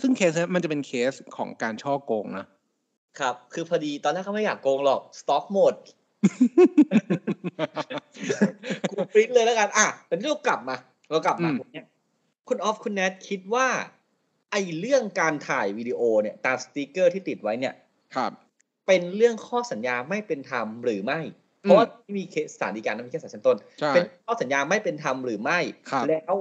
[0.00, 2.46] ซึ่งเคสเนี้ยมันจะเป็นเคสของการช่อโกงนะ
[3.18, 5.74] ครับ คือพอดีตอนแรกเขาไม่อยากโกงหรอก สต็อกหมด
[8.90, 10.76] กูปริ้นเลยแล้วกัน อะแต่นี่เรากลับมา
[11.10, 11.86] เรากลับมาอืมตรงเนี้ย
[12.48, 13.68] คุณออฟคุณแนทคิดว่า
[14.50, 17.74] ไอเรื่องการถ่ายวิดีโอเนี่ยตามสติกเกอร์ที่ติดไว้เนี่ย
[18.16, 18.32] ครับ
[18.86, 21.20] เป็นเรื่องข้อสัญญาไม่เป็นธรรมหรือไม่
[21.60, 25.58] เพราะว่าที่มีเคสสารดีการนั้นมีแค่สารชั้นต้นใช่เป็นข้อสัญญาไม่เป็นธรรมหรือไม่
[25.90, 26.34] ครับแล้ว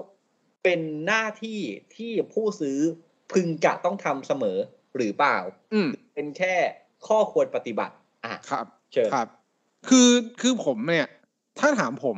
[0.63, 1.59] เป็นหน้าที่
[1.95, 2.77] ที่ผู้ซื้อ
[3.33, 4.57] พึงจะต้องทำเสมอ
[4.95, 5.37] หรือเปล่า
[5.73, 6.55] อืมเป็นแค่
[7.07, 9.27] ข้อควรปฏิบัติอะครับเชิญครับ
[9.87, 10.09] คือ
[10.41, 11.07] คือผมเนี่ย
[11.59, 12.17] ถ้าถามผม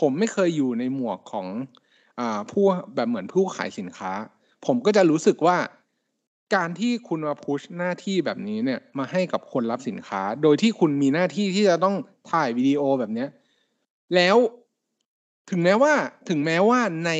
[0.00, 1.85] ผมไม่เคยอยู่ในหมวกของอ่า
[2.50, 4.12] ผู้แบบเหมือนผู้ขายสินค้า
[4.66, 5.56] ผมก็จะรู้สึกว่า
[6.54, 11.96] การที่คุณมาพุชหน้าที่แบบนี้เนี่ยมาให้กับคนรับสินค้า โดยที่คุณมีหน้าที่ที่จะต้อง
[12.30, 13.28] ถ่ายวิดีโอแบบเนี้ย
[14.14, 14.36] แล้ว
[15.50, 15.92] ถึงแม้ว่า
[16.28, 17.10] ถึงแม้ว่าใน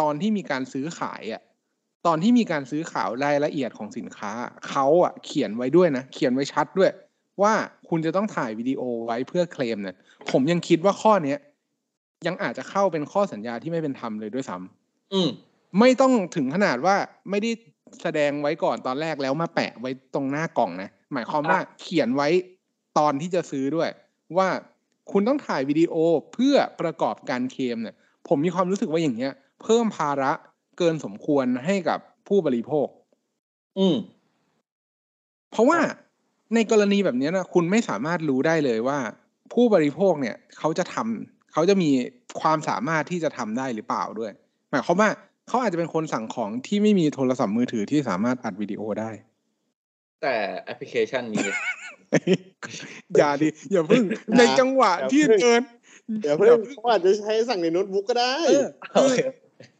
[0.00, 1.42] ตอนที่มีการซื้อขายอะ
[2.06, 4.32] ตอนที่มีการซื้อข่าวรายละเอียดของสินค้า
[4.68, 6.90] เขาอะเขียนไว้ด้วยนะ เขียนไว้ชัดด้วย
[7.42, 7.52] ว่า
[7.88, 9.96] คุณจะต้องถ่ายวิดีโอไว้เพื่อเคลมเนี่ย
[10.30, 11.38] ผมยังคิดว่าข้อเนี้ย
[12.26, 15.28] ยังอาจจะเข้าเป็นข้อสัญญาที่ไม่เป็นธรรมเลยด้วยซ้ำอืม
[15.78, 16.96] ไม่ต้องถึงขนาดว่า
[17.30, 17.50] ไม่ได้
[18.02, 22.28] แสดงไว้ก่อนตอนแรกแล้วมาแปะไว้ตรงหน้ากล่องนะหมายความว่าเขียนไว้
[22.98, 23.90] ตอนที่จะซื้อด้วย
[24.36, 24.48] ว่า
[25.12, 25.94] คุณต้องถ่ายวิดีโอ
[26.32, 27.96] เพื่อประกอบการเคลมเนี่ย
[28.28, 30.32] ผมมีความรู้สึกว่าอย่างเงี้ย เพิ่มภาระ
[30.78, 31.98] เกินสมควรให้กับ
[32.28, 32.88] ผู้บริโภค
[33.78, 33.96] อืม
[35.50, 35.78] เพราะว่า
[36.54, 38.98] ในกรณีแบบเนี้ยนะคุณไม่สามารถรู้ได้เลยว่า
[39.52, 41.90] ผู้บริโภคเนี่ย เขาจะทำ เขาจะมี
[42.40, 44.32] ความสามารถที่จะทำได้หรือเปล่าด้วย
[44.70, 45.10] หมายความว่า
[45.48, 49.10] เขาอาจจะเป็นคนสั่งของที่ไม่มีโทรศัพท์มือถือที่สามารถอัดวิดีโอได้
[50.22, 51.46] แต่แอปพลิเคชันนี้
[53.18, 54.04] อย่าดิอย่าพึ่ง
[54.38, 55.60] ในจังหวะที่เดิน
[56.20, 59.20] เดี๋ยวเพื่อนเขาอาจจะใช้สั่งในโน้ตบุ๊กก็ได้เออโอคือเค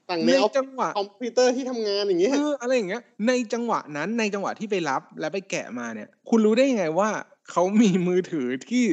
[0.09, 7.11] สั่งในในออฟจังหวะคอมพิวเตอร์ที่ทำงานอย่างเงี้ยคืออะไรอย่างเงี้ย ในจังหวะนั้นในจังหวะที่ไปรับและไปแกะมาเนี่ย คุณรู้ได้ยังไงว่า
[7.51, 8.87] เขามีมือถือที่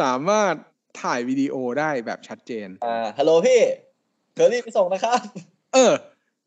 [0.00, 0.54] สามารถ
[1.02, 3.60] ถ่ายวิดีโอได้แบบชัดเจน อ่าฮัลโหลพี่
[4.34, 5.18] เดี๋ยวรีบไปส่งนะครับ
[5.74, 5.92] เออ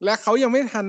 [0.04, 0.86] และเขายังไม่ทัน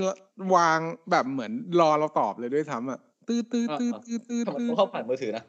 [0.56, 0.78] วาง
[1.10, 5.44] แบบเหมือนรอเราตอบเลยด้วยซ้ำอะตื้อตื้อตื้อตื้อตื้อทำไมตื้อต้องเข้าผ่านมือถือนะ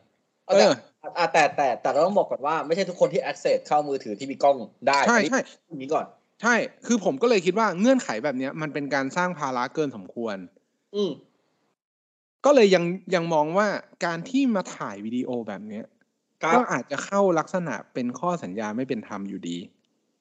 [0.50, 6.06] เออแต่อะแต่แต่แต่เราต้องบอกก่อนว่าไม่ใช่ทุกคนที่ access เข้ามือถือที่มีกล้องได้ใช่อันนี้ใช่อย่างนี้ก่อน
[6.42, 10.38] ใช่ คือผมก็เลยคิดว่าเงื่อนไขแบบเนี้ย มันเป็นการสร้างภาระเกินสมควร
[10.96, 11.12] อืม
[12.46, 12.84] ก็เลยยัง
[13.16, 13.68] ยังมองว่า
[14.06, 15.92] การที่มาถ่ายวิดีโอแบบเนี้ยครับ
[16.44, 19.58] ก็อาจจะเข้าลักษณะเป็นข้อสัญญาไม่เป็นธรรมอยู่ดี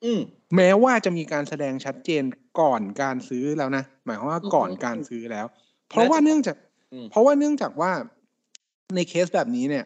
[0.05, 0.21] อืม
[0.57, 2.25] แม้ว่าจะมีการแสดงชัดเจน
[2.61, 5.47] ก่อนการซื้อแล้วนะ หมายความว่าก่อนอืมการซื้อแล้ว
[5.89, 6.57] เพราะว่าเนื่องจาก
[6.93, 7.93] อืมเพราะว่าเนื่องจากว่า
[8.95, 9.85] ในเคสแบบนี้เนี่ย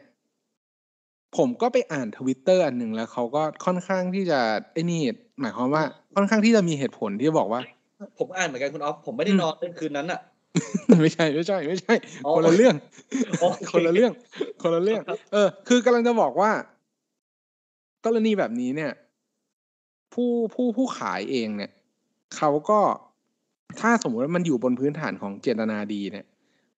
[1.36, 4.40] ผมก็ไปอ่านทวิตเตอร์อันหนึ่งแล้วเขาก็ค่อนข้างที่จะ
[4.72, 5.00] ไอ้นี่
[5.40, 5.82] หมายความว่า
[6.16, 7.60] ค่อนข้างที่จะมีเหตุผลที่บอกว่า
[8.18, 10.20] ผมอ่านเหมือนกันคุณออฟผมไม่ได้อืมนอนเมื่อคืนนั้นอะ
[11.00, 11.94] ไม่ใช่ไม่ใช่ไม่ใช่
[12.26, 12.74] อ๋อคนละเรื่อง
[13.40, 14.12] โอเคคนละเรื่อง
[14.62, 16.50] คนละเรื่อง เออ คือกำลังจะบอกว่า
[18.04, 18.92] กรณีแบบนี้เนี่ย
[20.12, 21.70] ผู้ผู้ผู้ขายเองเนี่ย
[22.36, 22.80] เขาก็
[23.80, 26.26] ถ้าสมมติว่ามันอยู่บนพื้นฐานของเจตนาดีเนี่ย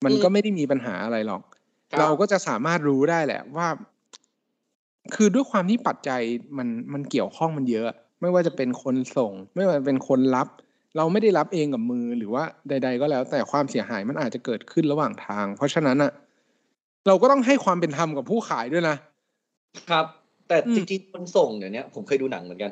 [0.04, 1.42] มันก็ไม่ได้มีปัญหาอะไรหรอก
[1.90, 3.68] ครับเราก็จะสามารถรู้ได้แหละว่า
[5.14, 6.20] คือด้วยความที่ปัจจัย
[6.58, 7.86] มันมันเกี่ยวข้องมันเยอะ
[8.20, 10.48] ไม่ว่าจะเป็นคนส่ง ไม่ว่าจะเป็นคนรับ
[10.96, 16.12] เราไม่ได้รับเองกับมือหรือว่าใด ๆ ก็แล้ว แต่ความเสียหายมันอาจจะเกิดขึ้นระหว่างทาง เพราะฉะนั้นอะ
[17.06, 18.96] เราก็ต้องให้ความเป็นธรรมกับผู้ขายด้วยนะ
[19.90, 20.06] ครับ
[20.48, 22.70] แต่อืมจริงๆคนส่งเดี๋ยวนี้ผมเคยดูหนังเหมือนกัน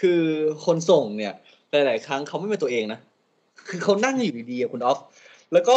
[0.00, 0.22] คือ
[0.66, 1.32] คนส่งเนี่ย
[1.70, 3.00] หลายๆครั้งเขาไม่เป็นตัวเองนะ
[3.68, 4.98] คือเขานั่งอยู่ดีๆอะคุณออฟ
[5.52, 5.76] แล้วก็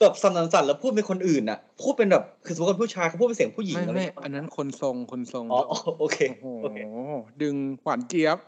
[0.00, 6.78] แบบสั่นๆแล้วพูดเป็นคนอื่นน่ะ พูดเป็นแบบคือสมมติคนผู้ชายเขาพูดเป็นเสียงผู้หญิงไม่อะไรไม่อย่างเงี้ยอันนั้นคนทรงคนทรงอ๋ออ๋อโอเคโอ้โหโอเค
[7.42, 8.38] ดึงหวานเจี๊ยบ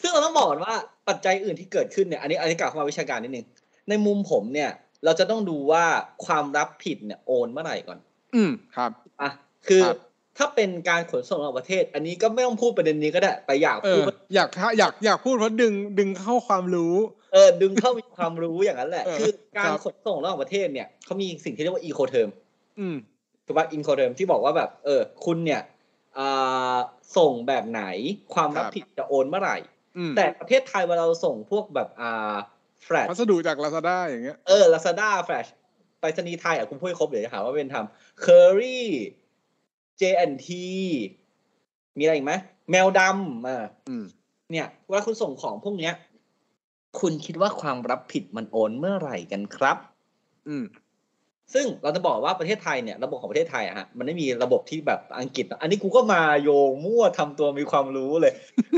[0.00, 0.74] ซึ่งเราต้องบอกก่อนว่า
[1.08, 3.46] ปัจจัยอื่นที่เกิดขึ้นเนี่ยอันนี้อันนี้กล่าวเข้ามาวิชาการนิดนึง
[3.88, 4.70] ในมุมผมเนี่ย
[5.04, 5.84] เราจะต้องดูว่า
[6.26, 7.98] ความรับผิดเนี่ยโอนเมื่อไหร่ก่อน
[8.34, 8.90] อืมครับ
[9.22, 9.30] อะ
[9.68, 9.96] คือครับ
[10.38, 16.94] ถ้าเป็นการขนส่งระหว่างประเทศ อันนี้ก็ไม่ต้องพูดประเด็นนี้ก็ได้ แต่อยากเอพูดอว่าอยากอยากอยากพูดเพราะดึงดึงเข้าความรู้
[17.32, 22.28] เออดึงเข้ามีความรู้อย่างนั้นแหละเออคือการครับขนส่งระหว่างประเทศเนี่ยเขามีสิ่งที่เรียกว่า Incoterm
[22.78, 22.96] อืม
[23.46, 25.62] ถูกป่ะ Incoterm ที่บอกว่าแบบ เออ คุณเนี่ย
[26.18, 26.76] อ่า
[27.16, 27.82] ส่งแบบไหน
[28.34, 29.56] ความรับครับผิดจะโอนเมื่อไหร่
[29.96, 32.36] อืมแต่ประเทศไทยเวลาเราส่งพวกแบบอ่า
[32.84, 35.48] แฟลชพัสดุจากลาซาด้าอย่างเงี้ยเออ Lazada Flash
[36.00, 38.80] ไปรษณีย์ไทยอะคุณพูดให้ครบเดี๋ยวจะหาว่าเป็นทำ Kerry
[40.00, 40.48] J&T
[41.98, 42.32] มีอะไรอีกไหม
[42.70, 44.04] แมวดำอ่าอืม
[44.52, 45.94] เนี่ยเวลาคุณส่งของพวกเนี้ย
[47.00, 49.76] คุณคิดว่าความรับผิดมันโอนเมื่อไหร่กันครับ
[50.48, 50.64] อืม
[51.54, 58.32] ซึ่งเราจะบอกว่าประเทศไทยเนี่ย ระบบของประเทศไทยอะฮะมันไม่มีระบบที่แบบอังกฤษอะอันนี้กูก็มาโยงมั่วทำตัวมีความรู้เลย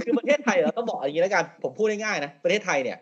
[0.04, 2.98] คือประเทศไทยเราต้องบอกอย่างนี้แล้วกัน ผมพูดง่ายๆนะประเทศไทยเนี่ย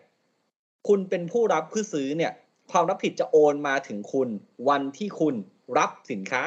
[0.87, 2.31] คุณเป็นผู้รับผู้ซื้อเนี่ย
[2.71, 4.29] ความรับผิดจะโอนมาถึงคุณ
[4.69, 5.35] วันที่คุณ
[5.77, 6.43] รับสินค้า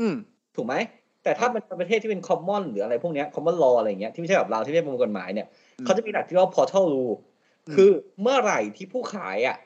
[0.00, 0.14] อืม
[0.56, 0.74] ถูกไหม
[1.28, 5.46] แต่ถ้าเป็นประเทศที่เป็น common หรืออะไรพวกเนี้ย common law อะไรอย่างเงี้ยที่ไม่ใช่แบบเราที่ไม่เป็นประมวลกฎหมายเนี่ย
[5.78, 7.16] อืมเขาจะมีหลักที่เรียกว่า postal rule
[7.66, 7.90] อืมคือ
[8.22, 9.56] เมื่อไหร่ที่ผู้ขายอะ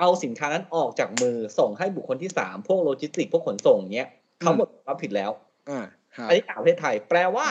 [0.00, 4.08] เอาสินค้านั้นออกจากมือส่งให้บุคคลที่สามพวกโลจิสติกพวกขนส่งเนี้ย
[4.40, 5.30] เขาหมดรับผิดแล้ว
[5.70, 5.80] อ่า
[6.16, 7.48] ครับอันนี้ต่างประเทศไทย แปลว่า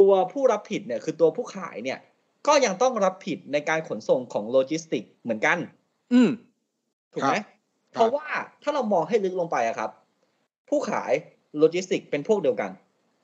[0.00, 1.98] ตัวผู้รับผิดเนี่ย คือตัวผู้ขายเนี่ย
[2.46, 5.58] ก็ยังต้องรับผิดในการขนส่งของโลจิสติกเหมือนกัน
[6.12, 6.30] อืม
[7.12, 7.44] ถูกไหมครับ
[7.92, 8.26] เพราะว่า
[8.62, 9.90] ถ้าเรามองให้ลึกลงไปอะครับ
[10.68, 11.12] ผู้ขาย
[11.58, 12.70] โลจิสติกเป็นพวกเดียวกัน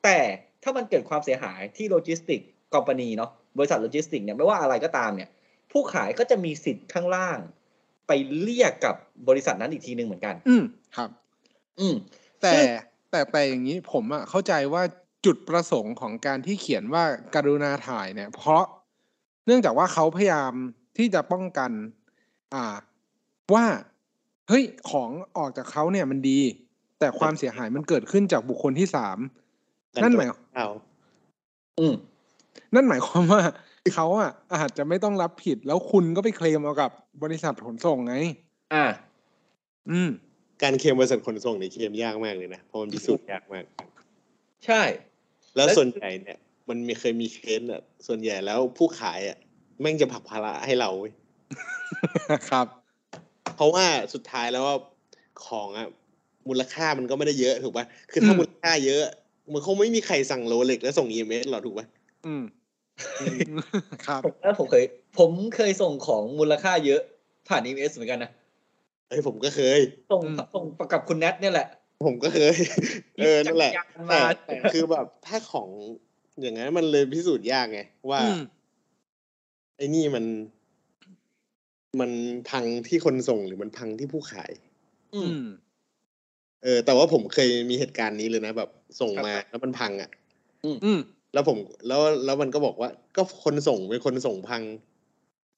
[0.04, 0.18] แต่
[0.62, 2.40] ถ้ามันเกิดความเสียหายที่ logistic
[2.74, 5.28] company เนาะบริษัทโลจิสติกเนี่ยไม่ว่าอะไรก็ตามเนี่ย
[5.72, 7.38] ผู้ขายก็จะมีสิทธิ์ข้างล่าง
[8.06, 8.12] ไป
[8.42, 8.94] เรียกกับ
[9.28, 10.64] บริษัทนั้นอีกทีหนึ่งเหมือนกัน อืม
[10.96, 11.10] ครับ
[11.80, 11.94] อืม
[12.42, 12.66] แต่ซึ่ง
[13.10, 14.82] แต่แต่อย่างนี้ผมอะเข้าใจว่า
[15.26, 17.04] จุดประสงค์ของการที่เขียนว่า
[17.34, 18.64] กรุณาถ่ายเนี่ย เพราะ
[19.46, 20.52] เนื่องจากว่าเขาพยายาม
[20.98, 21.70] ที่จะป้องกัน
[22.54, 22.76] อ่า
[23.54, 23.66] ว่า
[24.48, 26.40] เฮ้ยของออกจากเขาเนี่ยมันดี
[27.00, 29.18] แต่ความเสียหายมันเกิดขึ้นจากบุคคลที่สาม
[30.02, 30.68] นั่นหมายเอา
[31.78, 31.94] อืม
[32.74, 33.40] นั่นหมายความว่า
[33.94, 36.90] เขาอะอาจจะไม่ต้องรับผิดแล้วคุณก็ไปเคลมเอากับ
[37.22, 38.14] บริษัทขนส่งไง
[38.74, 38.84] อ่า
[39.90, 40.10] อืม
[40.62, 43.64] การเคลมบริษัทขนส่งเนี่ยเคลมยากมากเลยนะเพราะมันพิสูจน์ยากมาก
[44.66, 44.82] ใช่
[45.56, 49.36] แล้วแล้วส่วนใหญ่เนี่ย มันมีเคยมีเคสอะ ส่วนใหญ่แล้วผู้ขายอะ
[49.80, 51.12] แม่งจะผลักภาระให้เราเว้ย
[52.50, 52.66] ครับ
[53.56, 54.76] เพราะว่าสุดท้ายแล้วว่า
[55.46, 55.88] ของอะ
[56.48, 59.02] มูลค่ามันก็ไม่ได้เยอะถูกป่ะคือถ้าอืมมูลค่าเยอะ
[59.52, 61.86] มันคงไม่มีใครสั่งโรเล็กแล้วส่ง EMS หรอกถูกป่ะ
[62.26, 62.44] อืม
[64.06, 64.84] ครับแล้วผมเคย
[65.18, 67.00] ผมเคยส่งของมูลค่าเยอะ
[67.48, 68.30] ผ่าน EMS เหมือนกันนะ
[69.08, 69.80] เอ้ยผมก็เคย
[70.12, 71.68] ส่งอืมส่งประกับคุณแนทเนี่ยแหละ
[72.04, 72.54] ผมก็เคย
[73.18, 75.68] เออนั่นแหละจักรยานแต่มาแต่คือแบบถ้าของ
[76.40, 78.40] อย่างนั้นมันเลยพิสูจน์ยากไง ว่าอืม
[79.76, 80.24] ไอ้นี่มัน
[82.00, 82.10] มัน
[82.50, 84.52] พังที่คนส่งหรือมันพังที่ผู้ขาย
[85.14, 85.44] อือืมม
[86.62, 88.70] เออ แต่ว่าผมเคยมีเหตุการณ์นี้เลยนะแบบ
[89.00, 90.10] ส่งมาครับแล้วมันพังอะ
[90.64, 91.00] อืม
[91.34, 94.62] แล้วผมแล้วแล้วมันก็บอกว่า ก็คนส่งเป็นคนส่งพัง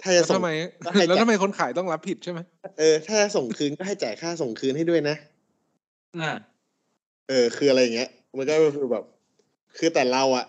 [0.03, 0.51] ถ้าจะแล้วส่งทำไม
[0.85, 2.41] ก็ให้แล้วจ่ายทำไมคนขายต้องรับผิดใช่ไหม
[2.79, 5.17] เออถ้าจะส่งคืนก็ให้จ่ายค่าส่งคืนให้ด้วยนะ
[6.21, 6.33] อ่า
[7.29, 9.05] เออ คืออะไรอย่างเงี้ย มันก็คือแบบ
[9.79, 10.47] คือแต่เราอะ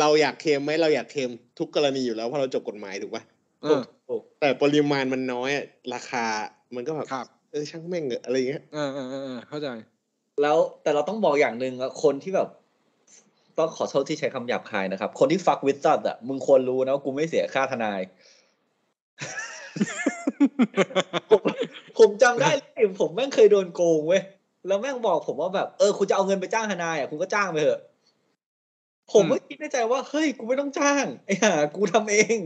[0.00, 3.22] เราอยากเคลมไหมเราอยากเคลมทุกกรณีอยู่แล้วเพราะเราจบกฎหมายถูกปะ
[3.62, 6.24] เออถูกแต่ปริมาณมันน้อยอะราคา
[6.74, 9.68] มันก็แบบครับ เออช่างแม่งเถอะอะไรอย่างเงี้ยเออเออเออเออเข้าใจ
[10.42, 12.48] แล้วแต่เราต้องบอกอย่างหนึ่งอะคนที่แบบ
[13.58, 18.00] ต้องขอโทษที่ใช้คำหยาบคายนะครับ คนที่ฟักวิสซัตอะมึงควรรู้นะว่ากูไม่เสียค่าทนาย
[21.30, 21.40] ผม
[21.98, 24.22] ผมจำได้เลยผมแม่งเคยโดนโกงเว้ย
[24.66, 27.80] แล้วแม่งบอกผมว่าแบบเออคุณจะเอาเงินไปจ้างทนายอะคุณก็จ้างไปเถอะ
[29.12, 32.38] ผมอืมก็คิดในใจว่าเฮ้ยกูไม่ต้องจ้างไอ้ห่ากูทำเอง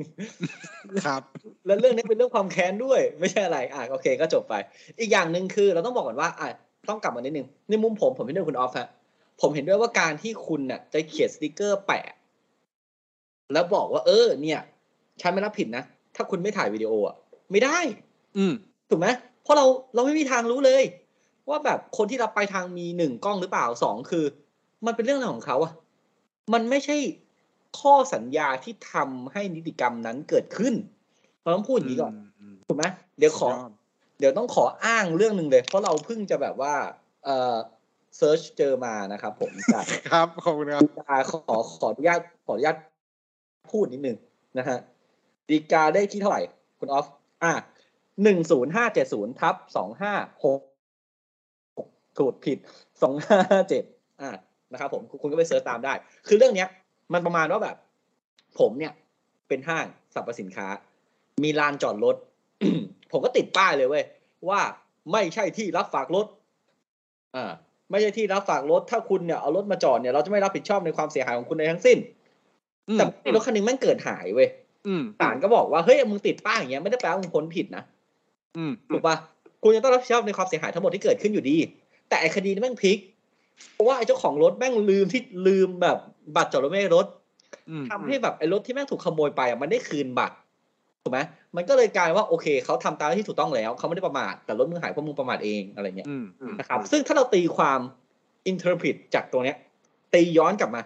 [1.05, 1.23] ครับ
[1.66, 4.55] แล้วเรื่องนี้เป็นเรื่องความแค้นด้วย ไม่ใช่อะไรอะโอเคก็จบไป
[5.01, 6.49] อีกอย่างหนึ่งคือเราต้องบอกก่อนว่าอะ
[6.88, 8.88] ต้องกลับมานิดนึงในมุมผมผมเห็นด้วยคุณออฟฮะ
[9.40, 12.07] ผมเห็นด้วยว่าการที่คุณน่ะจะเขียนสติกเกอร์แปะ
[13.53, 14.61] แล้วบอกว่า เออ เนี่ย
[15.21, 15.85] ฉันไม่รับผิดนะ
[16.16, 17.16] ถ้าคุณไม่ถ่ายวิดีโออะ
[17.51, 17.79] ไม่ได้
[18.37, 18.53] อือืม
[18.90, 19.09] ถูกไหม
[19.42, 20.83] เพราะเราเราไม่มีทางรู้เลย
[21.49, 24.25] ว่าแบบคนที่รับไปทางมีหนึ่งกล้องหรือเปล่าสองคือ
[24.87, 25.73] มันเป็นเรื่องของเขาอะ
[26.53, 26.97] มันไม่ใช่
[27.81, 30.75] ข้อสัญญาที่ทำให้นิติกรรมนั้นเกิดขึ้น
[31.43, 32.13] เราต้องพูดอย่างนี้ก่อน
[32.53, 32.85] มถูกไหม
[33.19, 33.73] เดี๋ยวขอสุดยด
[34.19, 36.75] เดี๋ยวต้องขออ้างเรื่องหนึ่งเลย เพราะเราเพิ่งจะแบบว่า
[37.25, 37.57] เอ่อ
[38.17, 42.77] search เจอมานะครับผมจากครับขอบคุณครับฎีกาขอขออนุญาตขออนุญาต
[43.71, 44.17] พูดนิดนึง
[44.59, 44.79] นะฮะ
[45.49, 46.43] ดีกาได้ที่เท่าไหร่
[46.79, 47.07] คุณออฟ
[47.43, 47.53] อะ
[48.23, 50.13] หนึ่งศูนย์ห้าเจ็ดศูนย์ทับสองห้า
[50.45, 50.61] หก
[52.19, 52.59] ถูกผิด
[53.03, 53.85] สองห้าเจ็ด
[54.21, 54.31] อ่า
[54.73, 55.93] นะครับผมคุณก็ไปเสิร์ชตามได้
[56.29, 56.69] คือเรื่องเนี้ย
[57.13, 57.77] มันประมาณว่าแบบ
[58.59, 58.93] ผมเนี่ย
[59.49, 60.67] เป็นห้างสรรพสินค้า
[61.45, 62.17] มีลานจอดรถ
[63.13, 64.05] ผมก็ติดป้ายเลยเว้ย
[64.49, 64.61] ว่า
[65.13, 66.27] ไม่ใช่ที่รับฝากรถ
[67.37, 67.53] อ่า
[67.91, 71.99] ไม่ใช่ที่รับฝากรถ ถ้าคุณเนี่ยเอารถมาจอดเนี่ยเราจะไม่รับผิดชอบในความเสียหายของคุณในทั้งสิ้น
[72.89, 74.49] อืมแต่รถคันหนึงแม่งเกิดหายเว้ย
[74.87, 77.83] อืมศาลก็บอกว่าเฮ้ยมึงติดป้ายอย่างเงี้ยไม่ได้แปลว่ามึงพ้นผิดนะ
[78.57, 79.17] อืมถูกปะ
[79.63, 81.57] คุณจะต้องรับผิดชอบในความเสียหายทั้งหมดที่เกิดขึ้นอยู่ดี
[82.09, 82.99] แต่ไอ้คดีนี้แม่งพลิก
[83.73, 85.99] เพราะว่าไอ้เจ้าของรถแม่งลืมที่ลืมแบบ
[86.37, 87.07] บัตรจอดรถไม่ให้รถ
[87.71, 90.37] อืมทำให้แบบไอ้รถที่แม่งถูกขโมยไปอะมันได้คืนบัตร
[91.03, 91.18] ถูกไหม
[91.57, 97.81] มันก็เลยกลายว่าโอเคเขาทำตามที่ถูกต้องแล้วเขาไม่ได้ประมาทแต่รถมึงหายเพราะมึงประมาทเองอะไรเงี้ยอืมอืมนะครับ ซึ่งถ้าเราตีความ
[98.51, 99.57] interpret จากตัวเนี้ย
[100.14, 100.83] ตีย้อนกลับมา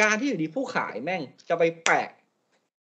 [0.00, 2.08] การที่อยู่ดีผู้ขายแม่งจะไปแปะ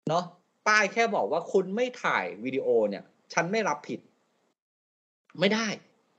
[0.08, 0.24] เนาะ
[0.66, 4.00] ป้ายแค่บอกว่าคุณไม่ถ่ายวิดีโอเนี่ย ฉันไม่รับผิด
[5.40, 5.66] ไม่ได้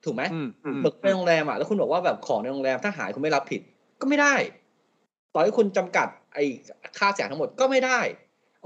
[0.06, 3.62] ถูกไหมอืมอืมเหมือนในโรงแรมอะแล้วคุณบอกว่าแบบของในโรงแรมถ้าหายคุณไม่รับผิด
[4.02, 4.36] ก็ไม่ได้
[5.34, 6.44] ต่อให้คุณจำกัดไอ้
[6.98, 8.00] ค่าเสียหายทั้งหมดก็ไม่ได้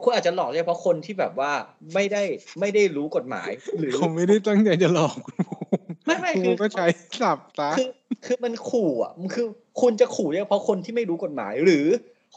[0.04, 1.52] คุณอาจจะหลอกเฉพาะคนที่แบบว่า
[1.93, 2.23] ไม่ได้
[2.60, 3.49] ไม่ได้รู้กฎหมาย
[3.80, 6.86] หรือผมไม่ได้ตั้งใจจะหลอกคุณภูมิไม่ไม่คุณคือก็ใช้
[7.21, 7.88] สับซะคือ
[8.25, 9.47] คือมันขู่อะมันคือ
[9.82, 11.86] คุณจะขู่เนี่ยเพราะคนที่ไม่รู้กฎหมาย หรือ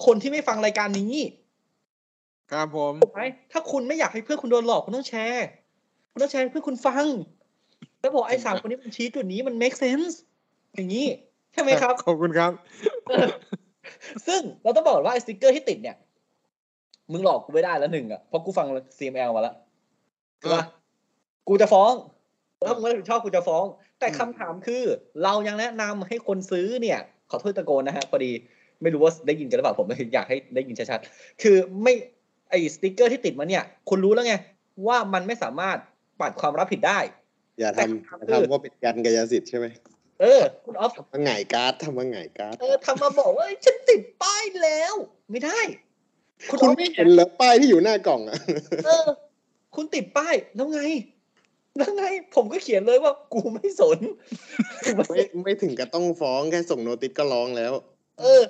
[0.07, 1.15] คนที่ไม่ฟังรายการนี้
[2.53, 3.21] ครับผมถูกไหม
[3.53, 5.47] ถ้าคุณไม่อยากให้เพื่อนคุณโดนหลอกคุณต้องแชร์
[6.13, 7.05] คุณต้องแชร์ให้เพื่อนคุณฟัง
[8.03, 10.15] แล้วบอกไอ้สามคนนี้มันชี้จุดนี้มัน make sense
[10.75, 11.07] อย่างนี้
[11.53, 12.53] ใช่ไหมครับ ขอบคุณครับ
[14.27, 15.97] ซึ่งเราต้องบอกว่าไอ้สติกเกอร์ที่ติดเนี่ย
[17.13, 18.67] มึงหลอกกูไม่ได้แล้วหนึ่งอะเพราะกูฟัง
[18.99, 19.55] CML มาแล้ว
[20.41, 20.65] ถูกปะ
[21.49, 21.93] กูจะฟ้อง
[22.67, 23.65] ถ้ามึงไม่รับผิดชอบกูจะฟ้อง
[23.99, 24.83] แต่คำถามคือ
[25.23, 26.99] เรายังแนะนำให้คนซื้อเนี่ย
[27.31, 28.33] ขอโทษตะโกนนะฮะพอดี
[28.83, 31.95] ไม่รู้ว่าได้ยินกันหรือเปล่าผมเลยอยากให้ได้ยินชัดๆคือไม่
[32.51, 34.35] ไอ้สติกเกอร์ที่ติดมาเนี่ย คุณรู้แล้วไง
[34.87, 35.79] ว่ามันไม่สามารถ
[36.21, 36.99] ปัดความรับผิดได้
[37.59, 39.67] อย่าแต่ทำคำถามอย่าคือทำว่าเป็นการ์ดกายสิทธิ์ใช่ไหม
[40.21, 44.95] เออ คุณออฟทำมาหงายการ์ดทำมาหงายการ์ดเออทำมาบอกว่าเอ้ยฉันติดป้ายแล้ว
[45.31, 45.61] ไม่ได้
[46.51, 48.39] คุณออฟไม่เห็นเหรอป้ายที่อยู่หน้ากล่องอะ
[48.87, 49.07] เออ
[49.75, 50.81] คุณติดป้ายแล้วไง
[51.77, 53.99] แล้วไง ผมก็เขียนเลยว่ากูไม่สน
[55.09, 57.73] ไม่ไม่ถึงกับต้องฟ้องแค่ส่งโนติสก็ร้องแล้ว
[58.21, 58.43] เออ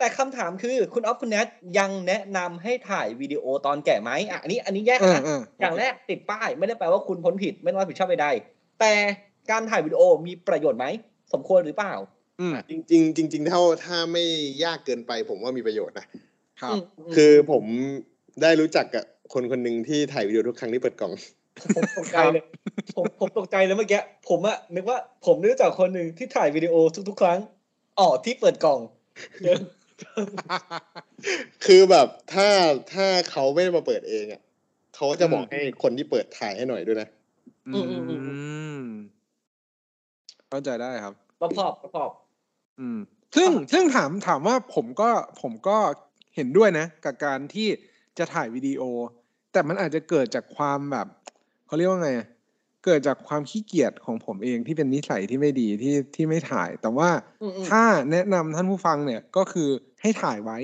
[0.00, 1.46] แต่คำถามคือคุณออฟคุณแนท
[1.78, 8.92] ยังแนะนำให้ถ่ายวิดีโอตอนแก่ไหมอะอันนี้อันนี้แยกเอกันอนะเอออย่างแรกติดป้ายไม่ได้แปลว่าคุณพ้นผิดไม่ต้องรับผิดชอบใดๆแต่
[9.50, 10.86] การถ่ายวิดีโอมีประโยชน์ไหม
[11.32, 11.94] สมควรหรือเปล่า
[12.40, 14.24] อืมจริงๆจริงๆเท่าถ้าไม่
[14.64, 16.06] ยากเกินไป ผมว่ามีประโยชน์นะ
[16.62, 17.64] ครับมมคือผม
[18.42, 21.12] ได้รู้จักกับคนคนหนึ่งที่ถ่ายวิดีโอทุกครั้งที่เปิดกล่อง
[21.76, 22.42] ผมตกใจเลย
[22.96, 26.74] ผมผมตกใจเลยเมื่อกี้ผมอะนึกว่าผมนึกจากคนหนึ่งที่ถ่ายวิดีโอ
[27.08, 27.38] ทุกๆ ครั้ง
[27.98, 28.80] อ๋อที่เปิดกล่อง
[29.42, 29.60] เดิน
[31.64, 32.48] คือแบบถ้า
[32.92, 34.40] ถ้าเขาไม่ได้มาเปิดเองอะ
[34.94, 37.08] เขาก็จะบอกให้คนที่เปิดถ่ายให้หน่อยด้วยนะ
[37.74, 37.80] อื
[38.80, 38.82] ม
[40.48, 42.10] เข้าใจได้ครับรอบๆรอบ
[42.80, 42.98] อืม
[43.36, 45.10] ซึ่งซึ่งถามถามว่าผมก็
[45.40, 45.76] ผมก็
[46.34, 47.68] เห็นด้วยนะ กับการที่
[48.18, 48.82] จะถ่ายวิดีโอ
[49.52, 51.06] แต่มันอาจจะเกิดจากความแบบ
[51.66, 52.28] เขาเรียกว่าไงอะ
[52.84, 57.10] เกิดจากความขี้เกียจของผมเองที่เป็นนิสัยที่ไม่ดีที่ที่ไม่ถ่าย แต่ว่า
[57.42, 57.82] อืมอืมถ้า
[58.12, 59.70] แนะนำท่านผู้ฟังเนี่ยก็คือ
[60.02, 60.58] ให้ถ่ายไว้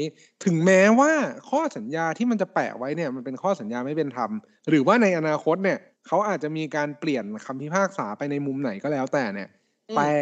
[0.44, 1.12] ถึงแม้ว่า
[1.50, 4.30] ข้อสัญญาที่มันจะแปะไว้เนี่ยมันเป็นข้อสัญญาไม่เป็นธรรม
[4.68, 9.48] หรือว่าในอนาคตเนี่ยเขาอาจจะมีการเปลี่ยนคำพิพากษาไปในมุมไหนก็แล้วแต่เนี่ย
[9.96, 10.12] แต่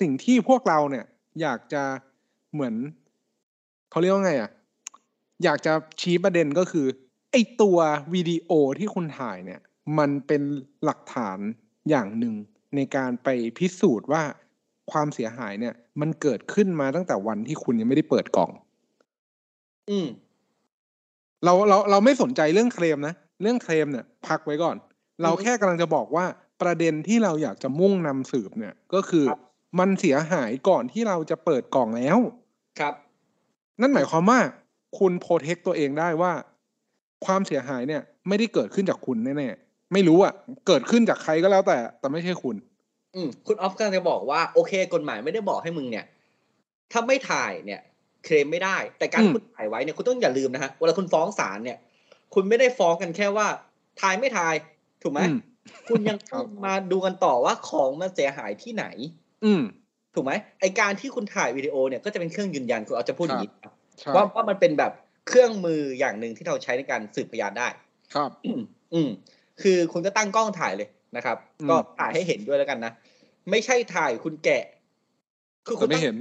[0.00, 1.04] สิ่งที่พวกเราเนี่ย
[1.40, 1.82] อยากจะ
[2.52, 2.74] เหมือน
[3.90, 4.50] เขาเรียกว่าไงอะ
[5.44, 6.86] อยากจะชี้ประเด็นก็คือ
[7.32, 7.78] ไอตัว
[8.14, 9.60] วิดีโอที่คุณถ่ายเนี่ย
[9.98, 10.42] มันเป็น
[10.84, 11.38] หลักฐาน
[11.90, 12.34] อย่างหนึ่ง
[12.76, 13.28] ในการไป
[13.58, 14.22] พิสูจน์ว่า
[14.90, 18.50] ความเสียหายเนี่ย มันเกิดขึ้นมาตั้งแต่วันที่คุณยังไม่ได้เปิดกล่อง
[19.90, 20.08] อืม
[21.44, 24.76] เราเราเราไม่สนใจเรื่องเคลมนะเรื่องเคลมเนี่ย พักไว้ก่อน
[25.22, 26.24] เราอืมแค่กำลังจะบอกว่า
[26.62, 29.38] ประเด็นที่เราอยากจะมุ่งนำสืบเนี่ย ก็คือครับ
[29.78, 32.18] มันเสียหายก่อนที่เราจะเปิดกล่องแล้ว
[32.80, 32.94] ครับ
[33.80, 34.40] นั่นหมายความว่า
[34.98, 36.32] คุณโปรเทคตัวเองได้ว่า
[37.26, 40.32] ความเสียหายเนี่ย ไม่ได้เกิดขึ้นจากคุณแน่ๆไม่รู้อะ
[40.66, 42.56] เกิดขึ้นจากใครก็แล้วแต่ แต่ไม่ใช่คุณ
[43.14, 46.04] อืมคุณออฟกำลังจะบอกว่าโอเค กฎหมายไม่ได้บอกให้มึงเนี่ย
[46.92, 47.80] ถ้าไม่ถ่ายเนี่ย
[48.24, 51.78] เคลมไม่ได้ แต่การอืมคุณถ่ายไว้เนี่ยคุณต้องอย่าลืมนะฮะเวลาคุณฟ้องศาลเนี่ย
[52.34, 53.46] คุณไม่ได้ฟ้องกันแค่ว่า
[54.00, 54.54] ถ่ายไม่ถ่าย
[55.02, 55.36] ถูกไหมอืม
[55.88, 58.84] คุณยังครัต้อบงมาดูกันต่อว่าของมันเสียหายที่ไหน
[59.44, 59.62] อืม
[60.14, 63.50] ถูกไหมไอการที่คุณถ่ายวิดีโอเนี่ยก็จะเป็นเครื่องยืนยันคุณเอาจะพูดอย่างนี้
[63.98, 64.92] ใช่ว่าว่ามันเป็นแบบ
[65.28, 67.68] เครื่องมืออย่างหนึ่งที่เราใช้ในการสืบพยานได้
[68.14, 68.60] ครับ อืม
[68.94, 69.10] อืม
[69.62, 72.92] คือคุณก็ตั้งกล้องถ่ายเลย นะครับอืมก็ถ่ายให้เห็นด้วยแล้วกันนะ
[73.50, 74.64] ไม่ใช่ถ่ายคุณแกะ
[75.66, 76.16] คือคุแต่ณไม่ตั้งเห็น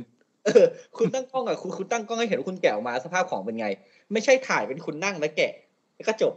[0.46, 0.66] เออ
[0.98, 3.68] คุณตั้งกล้องอะคุณคุณตั้งกล้องให้เห็นว่าคุณแกะออกมาสภาพของเป็นไง
[4.14, 5.54] ไม่ใช่ถ่ายเป็นคุณนั่งแล้วแกะ
[5.96, 6.34] แล้วก็จบ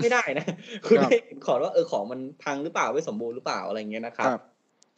[0.00, 0.46] ไม่ได้นะ
[0.86, 4.40] คุณครับได้เห็นขอร์ดว่าเออของมันพังหรือเปล่าไม่สมบูรณ์หรือเปล่าอะไรอย่างเงี้ยนะครับครับ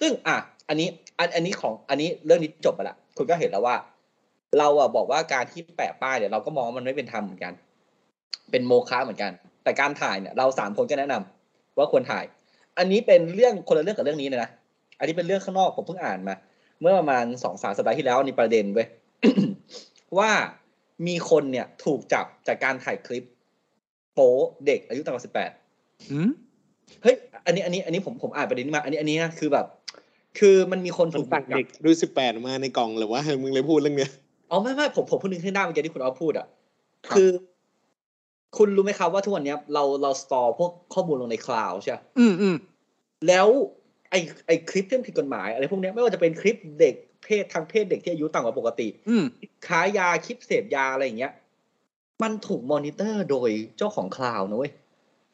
[0.00, 0.36] ซึ่งอะ
[0.68, 3.76] อันนี้ อันอันนี้ของอันนี้เรื่องนี้จบไปละคุณก็เห็นแล้วว่า
[4.58, 7.52] เราอะบอกว่าการที่แปะป้ายเนี่ยเราก็มองว่ามันไม่เป็นธรรมเหมือนกัน
[8.50, 9.32] เป็นโมฆะเหมือนกัน
[9.64, 12.24] แต่การถ่ายเนี่ยเราสามคนก็แนะนำว่าควรถ่าย
[12.78, 14.50] อันนี้เป็นเรื่องคนละเรื่องกับเรื่องนี้เลยนะ
[14.98, 16.34] อันนี้เป็นเรื่องข้างนอกผมเพิ่งอ่านมา
[16.80, 18.88] เมื่อประมาณสองสามสัปดาห์ที่แล้วมีประเด็นเว้ย
[20.18, 20.30] ว่า
[21.06, 23.24] มีคนเนี่ยถูกจับจากการถ่ายคลิป
[24.14, 24.32] โป๊
[24.66, 25.50] เด็กอายุต่ำกว่าสิบแปด
[26.12, 26.30] อืม
[27.02, 29.66] เฮ้ยอันนี้อันนี้อันนี้ผมผมอ่านประเด็นนี้มา อันนี้อันนี้นะคือแบบ
[30.38, 34.10] คือมันมีคนมันถูกตักเด็กดูสิบแปดมาในกล่องหรือว่ามึงเลยพูดเรื่องเนี้ย
[34.50, 36.46] อ๋อไม่ไม่ผมผมพูดนึงขึ้นได้เมื่อกี้ที่คุณออฟพูดอะ
[37.06, 37.30] ครับคือ
[38.56, 42.56] คุณรู้ไหมครับว่าทุกวันเนี้ยเราเรา store พวกข้อมูลลงใน cloud ใช่ปะอืมอืม
[43.28, 43.48] แล้ว
[44.10, 44.14] ไอ
[44.46, 49.24] ไอคลิปที่มันผิดกฎหมายอะไรพวกเนี้ยไม่ว่าจะเป็นคลิปเด็กเพศทางเพศเด็กที่อายุต่ำกว่าปกติอืม
[49.66, 51.32] ค้ายาคลิปเสพยาอะไรอย่างเงี้ย
[52.22, 54.72] มันถูกมอนิเตอร์โดยเจ้าของ cloud นะเว้ย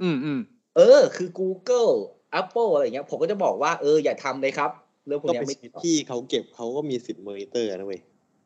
[0.03, 0.40] อืมอืม
[0.77, 1.94] เออ คือ Google
[2.40, 4.70] Apple อะไรอย่างเงี้ย ผมก็จะบอกว่าเอออย่าทำเลยครับ
[5.07, 8.01] เรื่องพวกก็เนี้ยเป็นไม่สิทธิ์ที่เขาเก็บเขาก็มีสิทธิ์มอนิเตอร์นะเว้ย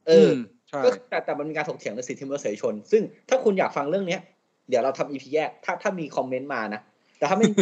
[0.09, 4.20] เอออมใช่ก็แต่แต่มันมีการถกเถียงในสิทธิมนุษยชน ซึ่งถ้าคุณอยากฟังเรื่องเนี้ย
[4.68, 6.81] เดี๋ยวเราทำอีพีแยก ถ้าถ้ามีคอมเมนต์มานะ
[7.18, 7.59] แต่ถ้าไม่มี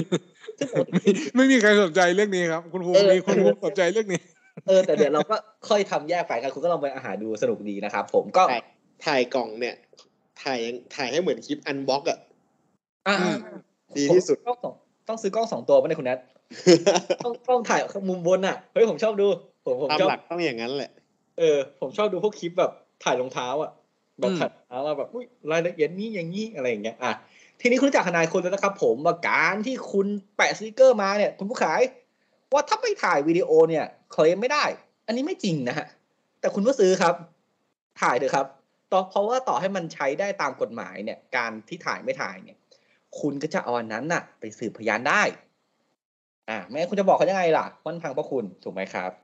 [0.59, 4.21] ซึ่งปกติไม่มีใครสนใจเรื่องนี้ครับ คุณภูมิเออมีคุณภูมิสนใจเรื่องนี้
[4.69, 5.37] เออ แต่เดี๋ยวเราก็
[5.69, 8.63] ค่อยทำแยกฝ่ายกันคุณก็ลองไปอาหารดูสนุกดีนะครับผมก็ถ่าย
[9.07, 9.75] ถ่ายกล่องเนี่ย
[10.43, 12.19] ถ่ายยังถ่ายให้เหมือนคลิปอันบ็อกอะ
[13.09, 13.37] อ่าอืม
[13.97, 14.75] ดีที่สุดผมต้อง
[15.09, 16.19] ต้องซื้อกล้องสองตัวป่ะเนี่ยคุณแนท
[17.25, 19.27] ต้องต้องถ่ายมุมบนอะเฮ้ยผมชอบดู
[19.65, 20.91] ผมผมตามชอบหลักต้องอย่างนั้นแหละ
[21.39, 22.73] เออ ผมชอบดูพวกคลิปแบบ
[23.05, 23.71] ถ่ายรองเท้าอะ
[24.21, 27.13] แบบอืมถ่ายรองเท้ามาแบบอุ้ยรายละเอียดนี้อย่างนี้อะไรอย่างเงี้ยอะ
[27.61, 31.81] ทีนี้คุณรู้จักทนายคุณแล้วนะครับ ผมว่าการที่คุณแปะสติกเกอร์มาเนี่ย คุณผู้ขาย
[32.53, 34.65] ว่าถ้าไม่ถ่ายวิดีโอเนี่ยเคลมไม่ได้
[35.07, 35.87] อันนี้ไม่จริงนะฮะ
[36.41, 37.15] แต่คุณก็ซื้อครับ
[38.03, 38.47] ถ่ายเถอะครับ
[38.93, 42.57] ต่อเพราะว่าต่อให้มันใช้ได้ตามกฎหมายเนี่ย การที่ถ่ายไม่ถ่ายเนี่ย
[43.21, 45.23] คุณก็จะเอาอันนั้นน่ะ ไปสืบพยานได้
[46.49, 49.24] อ่าแม้คุณจะบอกเขายังไงล่ะมันพังเพราะคุณถูกไหมครับ